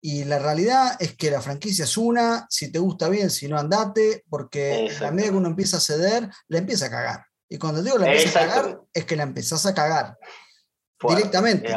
Y 0.00 0.24
la 0.24 0.38
realidad 0.38 0.96
es 0.98 1.14
que 1.14 1.30
la 1.30 1.42
franquicia 1.42 1.84
es 1.84 1.96
una, 1.98 2.46
si 2.48 2.72
te 2.72 2.78
gusta 2.78 3.08
bien, 3.08 3.28
si 3.28 3.48
no 3.48 3.58
andate, 3.58 4.24
porque 4.30 4.88
a 5.04 5.10
medida 5.10 5.32
que 5.32 5.36
uno 5.36 5.48
empieza 5.48 5.76
a 5.76 5.80
ceder, 5.80 6.30
la 6.48 6.58
empieza 6.58 6.86
a 6.86 6.90
cagar. 6.90 7.26
Y 7.48 7.58
cuando 7.58 7.82
digo 7.82 7.98
la 7.98 8.06
empieza 8.06 8.44
a 8.44 8.46
cagar, 8.46 8.80
es 8.94 9.04
que 9.04 9.16
la 9.16 9.24
empezás 9.24 9.66
a 9.66 9.74
cagar 9.74 10.16
directamente. 11.08 11.74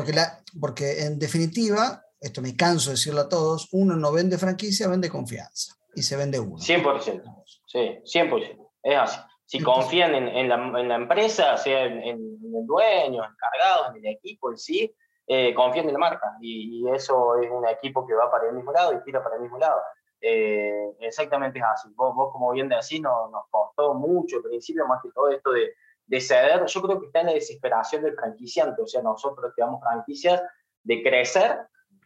Porque, 0.00 0.12
la, 0.12 0.42
porque 0.60 1.04
en 1.04 1.18
definitiva, 1.18 2.02
esto 2.20 2.42
me 2.42 2.56
canso 2.56 2.90
de 2.90 2.96
decirlo 2.96 3.20
a 3.22 3.28
todos, 3.28 3.68
uno 3.72 3.96
no 3.96 4.12
vende 4.12 4.38
franquicia, 4.38 4.88
vende 4.88 5.08
confianza. 5.08 5.74
Y 5.94 6.02
se 6.02 6.16
vende 6.16 6.38
uno. 6.38 6.58
100%. 6.58 7.44
Sí, 7.66 7.98
100%. 8.04 8.68
Es 8.82 8.96
así 8.96 9.18
si 9.48 9.62
confían 9.62 10.14
en, 10.14 10.28
en, 10.28 10.46
la, 10.46 10.56
en, 10.78 10.88
la, 10.90 10.96
empresa, 10.96 11.56
sea 11.56 11.84
en, 11.84 12.02
el 12.02 12.66
dueño, 12.66 13.24
encargado, 13.24 13.88
en 13.88 14.04
el 14.04 14.12
equipo 14.12 14.50
en 14.50 14.58
sí, 14.58 14.94
eh, 15.26 15.54
confían 15.54 15.86
en 15.86 15.94
la 15.94 15.98
marca. 15.98 16.36
Y, 16.42 16.86
eso 16.90 17.40
es 17.40 17.50
un 17.50 17.66
equipo 17.66 18.06
que 18.06 18.12
va 18.12 18.30
para 18.30 18.50
el 18.50 18.54
mismo 18.54 18.72
lado 18.72 18.92
y 18.92 19.02
tira 19.04 19.24
para 19.24 19.36
el 19.36 19.42
mismo 19.42 19.56
lado. 19.56 19.80
Eh, 20.20 20.90
exactamente 21.00 21.60
es 21.60 21.64
así. 21.64 21.88
Vos, 21.96 22.14
vos, 22.14 22.30
como 22.30 22.52
bien 22.52 22.68
decís, 22.68 23.00
no, 23.00 23.30
nos 23.30 23.44
costó 23.48 23.94
mucho 23.94 24.36
al 24.36 24.42
principio, 24.42 24.86
más 24.86 25.00
que 25.02 25.08
todo 25.14 25.30
esto 25.30 25.50
de, 25.52 25.72
de 26.08 26.20
ceder. 26.20 26.66
Yo 26.66 26.82
creo 26.82 27.00
que 27.00 27.06
está 27.06 27.20
en 27.20 27.26
la 27.26 27.32
desesperación 27.34 28.02
del 28.02 28.16
franquiciante. 28.16 28.82
O 28.82 28.86
sea, 28.86 29.02
nosotros 29.02 29.52
que 29.54 29.62
damos 29.62 29.80
franquicias 29.80 30.42
de 30.82 31.02
crecer, 31.02 31.60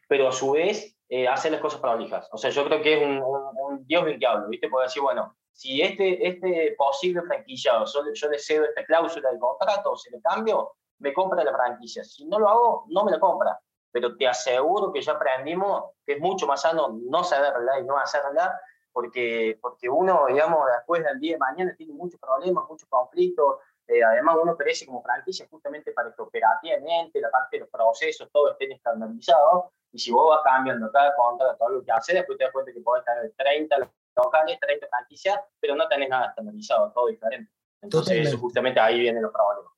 pero 0.08 0.28
a 0.28 0.32
su 0.32 0.50
vez 0.52 0.94
eh, 1.08 1.26
hacer 1.28 1.52
las 1.52 1.60
cosas 1.60 1.80
prolijas. 1.80 2.28
O 2.32 2.36
sea, 2.36 2.50
yo 2.50 2.64
creo 2.66 2.82
que 2.82 2.94
es 2.94 3.02
un, 3.02 3.22
un, 3.22 3.86
Dios 3.86 4.04
del 4.04 4.18
diablo, 4.18 4.48
¿viste? 4.48 4.68
Puede 4.68 4.86
decir, 4.86 5.02
bueno, 5.02 5.36
si 5.52 5.82
este, 5.82 6.26
este 6.26 6.74
posible 6.76 7.22
franquiciado, 7.22 7.84
yo, 7.84 8.28
le 8.28 8.38
cedo 8.38 8.64
esta 8.64 8.84
cláusula 8.84 9.30
del 9.30 9.38
contrato 9.38 9.96
se 9.96 10.10
le 10.10 10.20
cambio, 10.20 10.72
me 10.98 11.12
compra 11.12 11.44
la 11.44 11.52
franquicia. 11.52 12.02
Si 12.04 12.24
no 12.26 12.38
lo 12.38 12.48
hago, 12.48 12.84
no 12.88 13.04
me 13.04 13.12
la 13.12 13.20
compra. 13.20 13.58
Pero 13.90 14.16
te 14.16 14.26
aseguro 14.26 14.92
que 14.92 15.02
ya 15.02 15.12
aprendimos 15.12 15.90
que 16.06 16.14
es 16.14 16.20
mucho 16.20 16.46
más 16.46 16.62
sano 16.62 16.98
no 17.08 17.22
cederla 17.22 17.78
y 17.80 17.84
no 17.84 17.98
hacerla, 17.98 18.58
porque, 18.90 19.58
porque 19.60 19.88
uno, 19.88 20.26
digamos, 20.28 20.66
después 20.76 21.04
del 21.04 21.20
día 21.20 21.34
de 21.34 21.38
mañana 21.38 21.74
tiene 21.76 21.92
muchos 21.92 22.18
problemas, 22.18 22.64
muchos 22.68 22.88
conflictos. 22.88 23.56
Eh, 23.92 24.02
además, 24.02 24.36
uno 24.40 24.56
crece 24.56 24.86
como 24.86 25.02
franquicia 25.02 25.46
justamente 25.50 25.92
para 25.92 26.14
que 26.14 26.22
operativamente 26.22 27.20
la 27.20 27.30
parte 27.30 27.56
de 27.56 27.60
los 27.60 27.68
procesos, 27.68 28.28
todo 28.32 28.52
esté 28.52 28.72
estandarizados. 28.72 29.64
Y 29.92 29.98
si 29.98 30.10
vos 30.10 30.28
vas 30.30 30.40
cambiando 30.42 30.90
cada 30.90 31.14
contrato, 31.14 31.56
todo 31.58 31.68
lo 31.68 31.84
que 31.84 31.92
haces, 31.92 32.14
después 32.14 32.38
te 32.38 32.44
das 32.44 32.52
cuenta 32.52 32.72
que 32.72 32.80
podés 32.80 33.04
tener 33.04 33.32
30 33.36 33.90
locales, 34.16 34.58
30 34.60 34.86
franquicias, 34.88 35.38
pero 35.60 35.76
no 35.76 35.86
tenés 35.88 36.08
nada 36.08 36.28
estandarizado, 36.28 36.90
todo 36.92 37.08
diferente. 37.08 37.52
Entonces, 37.82 38.34
justamente 38.34 38.80
ahí 38.80 39.00
vienen 39.00 39.22
los 39.22 39.32
problemas. 39.32 39.72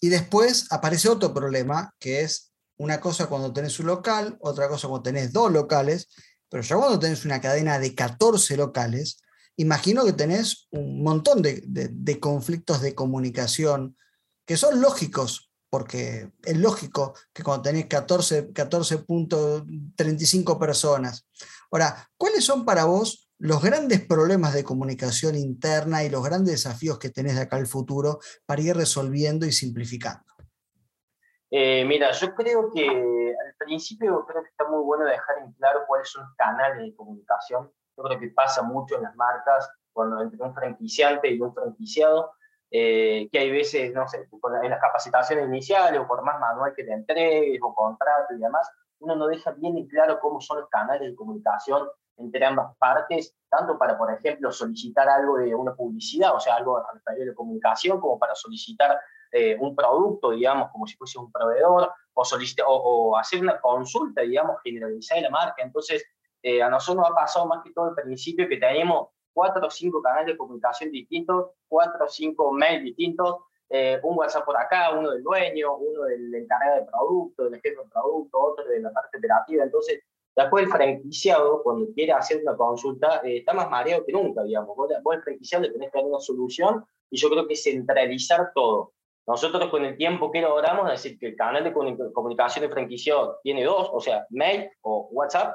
y, 0.00 0.06
y 0.06 0.10
después 0.10 0.70
aparece 0.70 1.08
otro 1.08 1.32
problema, 1.32 1.94
que 1.98 2.20
es 2.20 2.52
una 2.76 3.00
cosa 3.00 3.28
cuando 3.28 3.52
tenés 3.52 3.78
un 3.78 3.86
local, 3.86 4.36
otra 4.40 4.68
cosa 4.68 4.88
cuando 4.88 5.04
tenés 5.04 5.32
dos 5.32 5.50
locales, 5.50 6.08
pero 6.50 6.62
ya 6.62 6.76
cuando 6.76 6.98
tenés 6.98 7.24
una 7.24 7.40
cadena 7.40 7.78
de 7.78 7.94
14 7.94 8.56
locales, 8.56 9.22
imagino 9.56 10.04
que 10.04 10.12
tenés 10.12 10.68
un 10.70 11.02
montón 11.02 11.42
de, 11.42 12.20
conflictos 12.20 12.80
de 12.80 12.94
comunicación 12.94 13.96
que 14.46 14.56
son 14.56 14.80
lógicos, 14.80 15.50
porque 15.70 16.30
es 16.42 16.56
lógico 16.56 17.14
que 17.32 17.42
cuando 17.42 17.62
tenés 17.62 17.88
14.35 17.88 20.56
personas. 20.58 21.26
Ahora, 21.70 22.08
¿cuáles 22.16 22.44
son 22.44 22.64
para 22.64 22.84
vos 22.84 23.28
los 23.38 23.62
grandes 23.62 24.06
problemas 24.06 24.54
de 24.54 24.64
comunicación 24.64 25.34
interna 25.34 26.04
y 26.04 26.10
los 26.10 26.22
grandes 26.22 26.52
desafíos 26.52 26.98
que 26.98 27.10
tenés 27.10 27.34
de 27.36 27.42
acá 27.42 27.56
al 27.56 27.66
futuro 27.66 28.20
para 28.46 28.62
ir 28.62 28.76
resolviendo 28.76 29.46
y 29.46 29.52
simplificando? 29.52 30.24
Eh, 31.50 31.84
mira, 31.84 32.12
yo 32.12 32.34
creo 32.34 32.70
que 32.72 32.88
al 32.88 33.54
principio 33.58 34.24
creo 34.26 34.42
que 34.42 34.48
está 34.50 34.66
muy 34.68 34.82
bueno 34.82 35.04
dejar 35.04 35.38
en 35.38 35.52
claro 35.52 35.80
cuáles 35.86 36.08
son 36.08 36.24
los 36.24 36.34
canales 36.36 36.84
de 36.84 36.96
comunicación. 36.96 37.70
Yo 37.96 38.04
creo 38.04 38.18
que 38.18 38.28
pasa 38.28 38.62
mucho 38.62 38.96
en 38.96 39.02
las 39.02 39.16
marcas 39.16 39.70
cuando 39.92 40.20
entre 40.20 40.42
un 40.42 40.54
franquiciante 40.54 41.30
y 41.30 41.40
un 41.40 41.54
franquiciado 41.54 42.32
eh, 42.70 43.28
que 43.30 43.38
hay 43.38 43.50
veces, 43.50 43.92
no 43.94 44.08
sé, 44.08 44.28
en 44.62 44.70
las 44.70 44.80
capacitaciones 44.80 45.46
iniciales 45.46 46.00
o 46.00 46.06
por 46.08 46.22
más 46.22 46.40
manual 46.40 46.74
que 46.74 46.84
te 46.84 46.92
entregues 46.92 47.60
o 47.62 47.74
contrato 47.74 48.34
y 48.34 48.38
demás, 48.38 48.68
uno 48.98 49.14
no 49.14 49.26
deja 49.28 49.52
bien 49.52 49.78
y 49.78 49.86
claro 49.86 50.18
cómo 50.20 50.40
son 50.40 50.60
los 50.60 50.68
canales 50.68 51.08
de 51.08 51.14
comunicación 51.14 51.88
entre 52.16 52.44
ambas 52.44 52.76
partes, 52.78 53.36
tanto 53.48 53.78
para, 53.78 53.98
por 53.98 54.12
ejemplo, 54.12 54.50
solicitar 54.52 55.08
algo 55.08 55.38
de 55.38 55.54
una 55.54 55.74
publicidad, 55.74 56.34
o 56.34 56.40
sea, 56.40 56.56
algo 56.56 56.82
referido 56.92 57.26
de 57.26 57.34
comunicación, 57.34 58.00
como 58.00 58.18
para 58.18 58.34
solicitar 58.34 59.00
eh, 59.32 59.56
un 59.58 59.74
producto, 59.74 60.30
digamos, 60.30 60.70
como 60.70 60.86
si 60.86 60.96
fuese 60.96 61.18
un 61.18 61.30
proveedor, 61.30 61.92
o, 62.12 62.24
solicitar, 62.24 62.66
o, 62.68 63.16
hacer 63.16 63.40
una 63.40 63.60
consulta, 63.60 64.22
digamos, 64.22 64.56
generalizada 64.62 65.20
de 65.20 65.24
la 65.24 65.30
marca. 65.30 65.62
Entonces, 65.62 66.04
eh, 66.44 66.62
a 66.62 66.68
nosotros 66.68 67.02
nos 67.02 67.10
ha 67.10 67.14
pasado 67.14 67.46
más 67.46 67.64
que 67.64 67.72
todo 67.72 67.86
al 67.86 67.94
principio 67.94 68.46
que 68.46 68.58
tenemos 68.58 69.08
cuatro 69.32 69.66
o 69.66 69.70
cinco 69.70 70.02
canales 70.02 70.26
de 70.26 70.36
comunicación 70.36 70.90
distintos, 70.90 71.52
cuatro 71.66 72.04
o 72.04 72.08
cinco 72.08 72.52
mails 72.52 72.84
distintos, 72.84 73.36
eh, 73.70 73.98
un 74.02 74.18
WhatsApp 74.18 74.44
por 74.44 74.54
acá, 74.58 74.90
uno 74.92 75.10
del 75.10 75.22
dueño, 75.22 75.74
uno 75.74 76.02
del 76.02 76.34
encargado 76.34 76.80
de 76.80 76.86
producto, 76.86 77.44
del 77.44 77.54
jefe 77.62 77.82
de 77.82 77.88
producto, 77.90 78.38
otro 78.38 78.64
de 78.66 78.78
la 78.78 78.92
parte 78.92 79.16
operativa. 79.16 79.64
Entonces, 79.64 80.02
después 80.36 80.64
el 80.64 80.70
franquiciado, 80.70 81.62
cuando 81.62 81.86
quiere 81.94 82.12
hacer 82.12 82.42
una 82.42 82.54
consulta, 82.54 83.22
eh, 83.24 83.38
está 83.38 83.54
más 83.54 83.70
mareado 83.70 84.04
que 84.04 84.12
nunca, 84.12 84.42
digamos. 84.42 84.76
Vos, 84.76 84.90
vos 85.02 85.16
el 85.16 85.22
franquiciado 85.22 85.64
le 85.64 85.70
tenés 85.70 85.90
que 85.90 85.98
dar 85.98 86.06
una 86.06 86.20
solución 86.20 86.84
y 87.08 87.16
yo 87.16 87.30
creo 87.30 87.48
que 87.48 87.56
centralizar 87.56 88.52
todo. 88.54 88.92
Nosotros 89.26 89.70
con 89.70 89.82
el 89.86 89.96
tiempo 89.96 90.30
que 90.30 90.42
logramos, 90.42 90.92
es 90.92 91.02
decir, 91.02 91.18
que 91.18 91.28
el 91.28 91.36
canal 91.36 91.64
de 91.64 91.72
comunicación 91.72 92.66
de 92.66 92.70
franquiciado 92.70 93.40
tiene 93.42 93.64
dos, 93.64 93.88
o 93.90 93.98
sea, 93.98 94.26
mail 94.28 94.70
o 94.82 95.08
WhatsApp, 95.10 95.54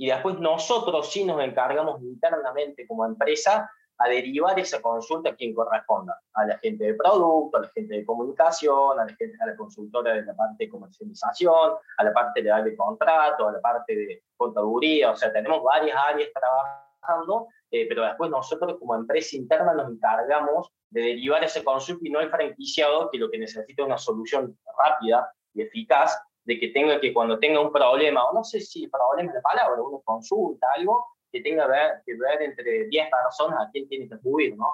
y 0.00 0.06
después 0.06 0.38
nosotros 0.40 1.12
sí 1.12 1.26
nos 1.26 1.42
encargamos 1.42 2.00
internamente 2.00 2.86
como 2.86 3.04
empresa 3.04 3.70
a 3.98 4.08
derivar 4.08 4.58
esa 4.58 4.80
consulta 4.80 5.28
a 5.28 5.34
quien 5.34 5.52
corresponda, 5.52 6.18
a 6.32 6.46
la 6.46 6.56
gente 6.56 6.84
de 6.84 6.94
producto, 6.94 7.58
a 7.58 7.60
la 7.60 7.68
gente 7.68 7.96
de 7.96 8.06
comunicación, 8.06 8.98
a 8.98 9.04
la, 9.04 9.14
gente, 9.14 9.36
a 9.42 9.48
la 9.48 9.56
consultora 9.56 10.14
de 10.14 10.22
la 10.22 10.34
parte 10.34 10.64
de 10.64 10.70
comercialización, 10.70 11.72
a 11.98 12.04
la 12.04 12.14
parte 12.14 12.40
legal 12.40 12.64
de 12.64 12.74
contrato, 12.74 13.46
a 13.46 13.52
la 13.52 13.60
parte 13.60 13.94
de 13.94 14.22
contaduría, 14.38 15.10
o 15.10 15.16
sea, 15.16 15.30
tenemos 15.30 15.62
varias 15.62 15.94
áreas 15.94 16.30
trabajando, 16.32 17.48
eh, 17.70 17.86
pero 17.86 18.04
después 18.04 18.30
nosotros 18.30 18.78
como 18.78 18.94
empresa 18.94 19.36
interna 19.36 19.74
nos 19.74 19.92
encargamos 19.92 20.70
de 20.88 21.02
derivar 21.02 21.44
ese 21.44 21.62
consulta 21.62 22.00
y 22.08 22.10
no 22.10 22.20
el 22.20 22.30
franquiciado 22.30 23.10
que 23.10 23.18
lo 23.18 23.30
que 23.30 23.38
necesita 23.38 23.82
es 23.82 23.86
una 23.86 23.98
solución 23.98 24.58
rápida 24.78 25.30
y 25.52 25.60
eficaz 25.60 26.18
de 26.50 26.58
que 26.58 26.68
tenga 26.70 27.00
que 27.00 27.14
cuando 27.14 27.38
tenga 27.38 27.60
un 27.60 27.70
problema, 27.70 28.24
o 28.24 28.34
no 28.34 28.42
sé 28.42 28.60
si 28.60 28.88
problema 28.88 29.30
es 29.30 29.36
la 29.36 29.40
palabra, 29.40 29.80
una 29.80 30.02
consulta, 30.04 30.66
algo, 30.76 31.06
que 31.30 31.40
tenga 31.42 31.68
que 32.04 32.16
ver 32.16 32.42
entre 32.42 32.88
10 32.88 33.08
personas 33.08 33.68
a 33.68 33.70
quién 33.70 33.88
tiene 33.88 34.08
que 34.08 34.16
acudir, 34.16 34.56
¿no? 34.56 34.66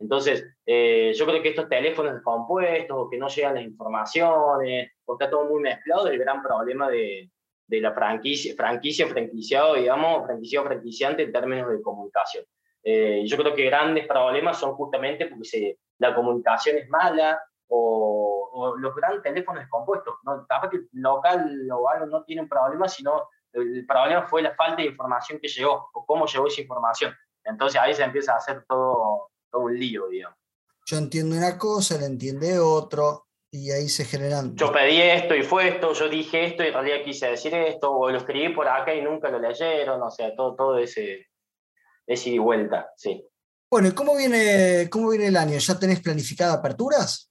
Entonces, 0.00 0.44
eh, 0.66 1.12
yo 1.14 1.24
creo 1.26 1.40
que 1.40 1.50
estos 1.50 1.68
teléfonos 1.68 2.14
descompuestos, 2.14 2.96
o 2.98 3.08
que 3.08 3.16
no 3.16 3.28
llegan 3.28 3.54
las 3.54 3.62
informaciones, 3.62 4.90
o 5.04 5.12
está 5.12 5.30
todo 5.30 5.44
muy 5.44 5.62
mezclado, 5.62 6.08
el 6.08 6.18
gran 6.18 6.42
problema 6.42 6.90
de, 6.90 7.30
de 7.68 7.80
la 7.80 7.92
franquicia, 7.92 8.52
franquicia, 8.56 9.06
franquiciado, 9.06 9.74
digamos, 9.74 10.26
franquiciado, 10.26 10.66
franquiciante 10.66 11.22
en 11.22 11.32
términos 11.32 11.70
de 11.70 11.80
comunicación. 11.80 12.44
Eh, 12.82 13.22
yo 13.24 13.36
creo 13.36 13.54
que 13.54 13.66
grandes 13.66 14.04
problemas 14.08 14.58
son 14.58 14.74
justamente 14.74 15.26
porque 15.26 15.44
se, 15.44 15.78
la 15.98 16.12
comunicación 16.12 16.78
es 16.78 16.88
mala, 16.88 17.40
o, 17.68 18.19
o, 18.52 18.76
los 18.76 18.94
grandes 18.94 19.22
teléfonos 19.22 19.62
descompuestos. 19.62 20.14
¿no? 20.24 20.46
Capaz 20.46 20.70
que 20.70 20.76
el 20.76 20.88
local 20.92 21.68
o 21.72 21.88
algo 21.88 22.06
no 22.06 22.24
tiene 22.24 22.42
un 22.42 22.48
problema, 22.48 22.88
sino 22.88 23.28
el 23.52 23.84
problema 23.86 24.26
fue 24.26 24.42
la 24.42 24.54
falta 24.54 24.76
de 24.82 24.88
información 24.88 25.38
que 25.40 25.48
llegó 25.48 25.90
o 25.92 26.06
cómo 26.06 26.26
llegó 26.26 26.46
esa 26.46 26.60
información. 26.60 27.14
Entonces 27.44 27.80
ahí 27.80 27.94
se 27.94 28.04
empieza 28.04 28.34
a 28.34 28.36
hacer 28.36 28.64
todo, 28.68 29.30
todo 29.50 29.62
un 29.62 29.78
lío, 29.78 30.08
digamos. 30.08 30.38
Yo 30.86 30.98
entiendo 30.98 31.36
una 31.36 31.56
cosa, 31.58 31.96
él 31.96 32.04
entiende 32.04 32.58
otro, 32.58 33.26
y 33.52 33.70
ahí 33.70 33.88
se 33.88 34.04
generan... 34.04 34.54
Yo 34.56 34.72
pedí 34.72 35.00
esto 35.00 35.34
y 35.34 35.42
fue 35.42 35.68
esto, 35.68 35.92
yo 35.92 36.08
dije 36.08 36.46
esto 36.46 36.62
y 36.62 36.68
en 36.68 36.72
realidad 36.72 37.04
quise 37.04 37.26
decir 37.26 37.52
esto, 37.54 37.92
o 37.92 38.10
lo 38.10 38.18
escribí 38.18 38.54
por 38.54 38.68
acá 38.68 38.94
y 38.94 39.02
nunca 39.02 39.28
lo 39.28 39.40
leyeron, 39.40 40.00
o 40.02 40.10
sea, 40.10 40.34
todo, 40.36 40.54
todo 40.54 40.78
ese, 40.78 41.26
ese 42.06 42.30
y 42.30 42.38
vuelta, 42.38 42.92
sí. 42.96 43.26
Bueno, 43.68 43.88
¿y 43.88 43.92
cómo 43.92 44.16
viene, 44.16 44.88
cómo 44.90 45.10
viene 45.10 45.26
el 45.26 45.36
año? 45.36 45.58
¿Ya 45.58 45.78
tenés 45.78 46.00
planificado 46.00 46.54
aperturas? 46.54 47.29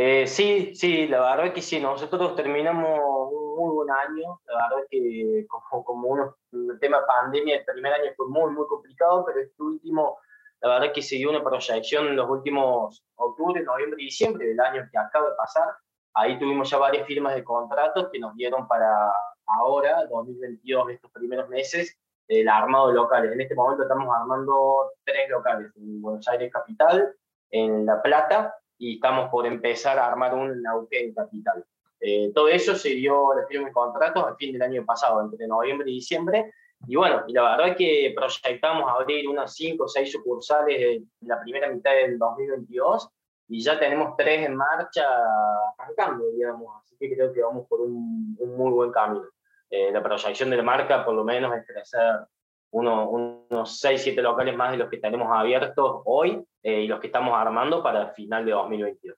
Eh, 0.00 0.28
sí, 0.28 0.76
sí, 0.76 1.08
la 1.08 1.18
verdad 1.18 1.52
que 1.52 1.60
sí, 1.60 1.80
nosotros 1.80 2.36
terminamos 2.36 3.32
muy 3.56 3.74
buen 3.74 3.90
año. 3.90 4.40
La 4.46 4.68
verdad 4.68 4.86
que 4.88 5.44
como, 5.48 5.84
como 5.84 6.08
uno, 6.10 6.36
el 6.52 6.78
tema 6.78 7.04
pandemia, 7.04 7.56
el 7.56 7.64
primer 7.64 7.92
año 7.94 8.12
fue 8.16 8.28
muy, 8.28 8.52
muy 8.52 8.64
complicado, 8.68 9.24
pero 9.26 9.40
este 9.40 9.60
último, 9.60 10.20
la 10.60 10.68
verdad 10.68 10.92
que 10.94 11.02
se 11.02 11.16
dio 11.16 11.30
una 11.30 11.42
proyección 11.42 12.06
en 12.06 12.14
los 12.14 12.30
últimos 12.30 13.04
octubre, 13.16 13.60
noviembre 13.64 14.00
y 14.00 14.04
diciembre 14.04 14.46
del 14.46 14.60
año 14.60 14.88
que 14.88 14.98
acaba 14.98 15.30
de 15.30 15.34
pasar. 15.34 15.66
Ahí 16.14 16.38
tuvimos 16.38 16.70
ya 16.70 16.78
varias 16.78 17.04
firmas 17.04 17.34
de 17.34 17.42
contratos 17.42 18.08
que 18.12 18.20
nos 18.20 18.36
dieron 18.36 18.68
para 18.68 19.12
ahora, 19.46 20.06
2022, 20.08 20.90
estos 20.90 21.10
primeros 21.10 21.48
meses, 21.48 21.98
el 22.28 22.48
armado 22.48 22.86
de 22.86 22.94
locales. 22.94 23.32
En 23.32 23.40
este 23.40 23.56
momento 23.56 23.82
estamos 23.82 24.14
armando 24.14 24.92
tres 25.02 25.28
locales, 25.28 25.72
en 25.74 26.00
Buenos 26.00 26.28
Aires 26.28 26.52
Capital, 26.52 27.16
en 27.50 27.84
La 27.84 28.00
Plata, 28.00 28.54
y 28.78 28.94
estamos 28.94 29.28
por 29.30 29.46
empezar 29.46 29.98
a 29.98 30.06
armar 30.06 30.34
uno 30.34 30.54
en 30.90 31.14
Capital. 31.14 31.64
Eh, 32.00 32.30
todo 32.32 32.48
eso 32.48 32.74
se 32.76 32.90
dio 32.90 33.34
la 33.34 33.46
firma 33.46 33.66
de 33.66 33.72
contratos 33.72 34.24
al 34.24 34.36
fin 34.36 34.52
del 34.52 34.62
año 34.62 34.84
pasado, 34.84 35.20
entre 35.20 35.46
noviembre 35.46 35.90
y 35.90 35.94
diciembre. 35.94 36.52
Y 36.86 36.94
bueno, 36.94 37.24
y 37.26 37.32
la 37.32 37.42
verdad 37.42 37.68
es 37.68 37.76
que 37.76 38.12
proyectamos 38.14 38.88
abrir 38.88 39.28
unas 39.28 39.52
5 39.54 39.84
o 39.84 39.88
6 39.88 40.12
sucursales 40.12 40.80
en 40.80 41.10
la 41.28 41.40
primera 41.40 41.68
mitad 41.68 41.92
del 41.92 42.16
2022 42.18 43.10
y 43.48 43.60
ya 43.60 43.80
tenemos 43.80 44.14
tres 44.16 44.46
en 44.46 44.54
marcha 44.54 45.04
arrancando, 45.76 46.30
digamos. 46.30 46.82
Así 46.82 46.96
que 46.98 47.14
creo 47.14 47.32
que 47.32 47.42
vamos 47.42 47.66
por 47.66 47.80
un, 47.80 48.36
un 48.38 48.56
muy 48.56 48.70
buen 48.70 48.92
camino. 48.92 49.24
Eh, 49.70 49.90
la 49.90 50.02
proyección 50.02 50.50
de 50.50 50.56
la 50.56 50.62
marca, 50.62 51.04
por 51.04 51.14
lo 51.14 51.24
menos, 51.24 51.54
es 51.56 51.66
crecer 51.66 52.00
uno, 52.70 53.08
unos 53.10 53.78
6, 53.80 54.00
7 54.02 54.22
locales 54.22 54.56
más 54.56 54.70
de 54.72 54.78
los 54.78 54.90
que 54.90 54.98
tenemos 54.98 55.28
abiertos 55.30 56.02
hoy 56.04 56.42
eh, 56.62 56.82
y 56.82 56.86
los 56.86 57.00
que 57.00 57.06
estamos 57.08 57.34
armando 57.34 57.82
para 57.82 58.02
el 58.02 58.10
final 58.14 58.44
de 58.44 58.52
2022. 58.52 59.16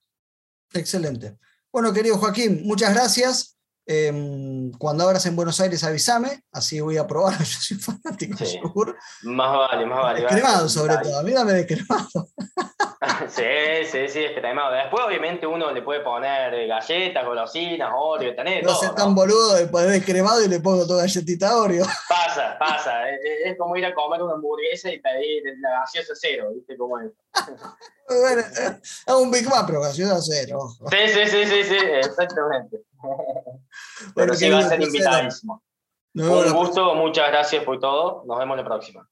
Excelente. 0.75 1.37
Bueno, 1.73 1.93
querido 1.93 2.17
Joaquín, 2.19 2.63
muchas 2.65 2.95
gracias. 2.95 3.57
Eh, 3.87 4.71
cuando 4.79 5.05
abras 5.05 5.27
en 5.27 5.35
Buenos 5.35 5.61
Aires, 5.61 5.83
avísame, 5.83 6.43
así 6.53 6.81
voy 6.81 6.97
a 6.97 7.07
probar. 7.07 7.39
Yo 7.39 7.45
soy 7.45 7.77
fanático 7.79 8.37
Sí. 8.39 8.45
de 8.45 8.63
Sur. 8.63 8.97
Más 9.23 9.57
vale, 9.57 9.87
más 9.87 9.99
vale. 9.99 10.27
Cremado, 10.27 10.69
sobre 10.69 10.97
todo. 10.99 11.19
A 11.19 11.23
mí 11.23 11.33
dame 11.33 11.53
de 11.53 11.67
cremado. 11.67 12.09
Sí, 13.29 13.85
sí, 13.91 14.09
sí, 14.09 14.25
es 14.25 14.33
cremado. 14.33 14.73
Después, 14.73 15.05
obviamente, 15.07 15.47
uno 15.47 15.71
le 15.71 15.83
puede 15.83 16.01
poner 16.01 16.55
eh, 16.55 16.67
galletas, 16.67 17.25
golosinas, 17.25 17.91
Oreo, 17.95 18.35
tenés 18.35 18.65
No 18.65 18.75
sé 18.75 18.87
¿no? 18.87 18.95
tan 18.95 19.15
boludo 19.15 19.55
de 19.55 19.67
poner 19.67 20.03
cremado 20.05 20.45
y 20.45 20.49
le 20.49 20.61
pongo 20.61 20.87
toda 20.87 21.03
galletita 21.03 21.57
Oreo. 21.57 21.85
Pasa, 22.09 22.57
pasa. 22.59 23.11
Es, 23.11 23.21
es 23.47 23.59
como 23.59 23.77
ir 23.77 23.85
a 23.87 23.95
comer 23.95 24.23
una 24.23 24.35
hamburguesa 24.35 24.91
y 24.91 25.01
pedir 25.01 25.43
la 25.61 25.81
gaseosa 25.81 26.13
cero, 26.15 26.51
¿viste 26.55 26.77
cómo 26.77 26.99
es? 26.99 27.11
Bueno, 28.09 28.43
eh, 28.43 28.81
hago 29.07 29.21
un 29.21 29.31
Big 29.31 29.49
Mac, 29.49 29.65
pero 29.69 29.81
gaseosa 29.81 30.21
cero. 30.21 30.69
Sí, 30.91 30.97
sí, 31.07 31.27
sí, 31.27 31.47
sí, 31.47 31.63
sí, 31.63 31.77
exactamente. 31.77 32.83
Pero 33.01 34.13
Bueno, 34.17 34.35
sí 34.35 34.51
va 34.51 34.59
a 34.59 34.69
ser 34.69 34.83
invitadísimo. 34.83 35.63
Vemos 36.13 36.39
Un 36.39 36.47
la 36.47 36.53
gusto, 36.53 36.95
muchas 36.97 37.29
gracias 37.29 37.63
por 37.63 37.79
todo. 37.79 38.25
Nos 38.27 38.37
vemos 38.37 38.57
la 38.57 38.65
próxima. 38.65 39.09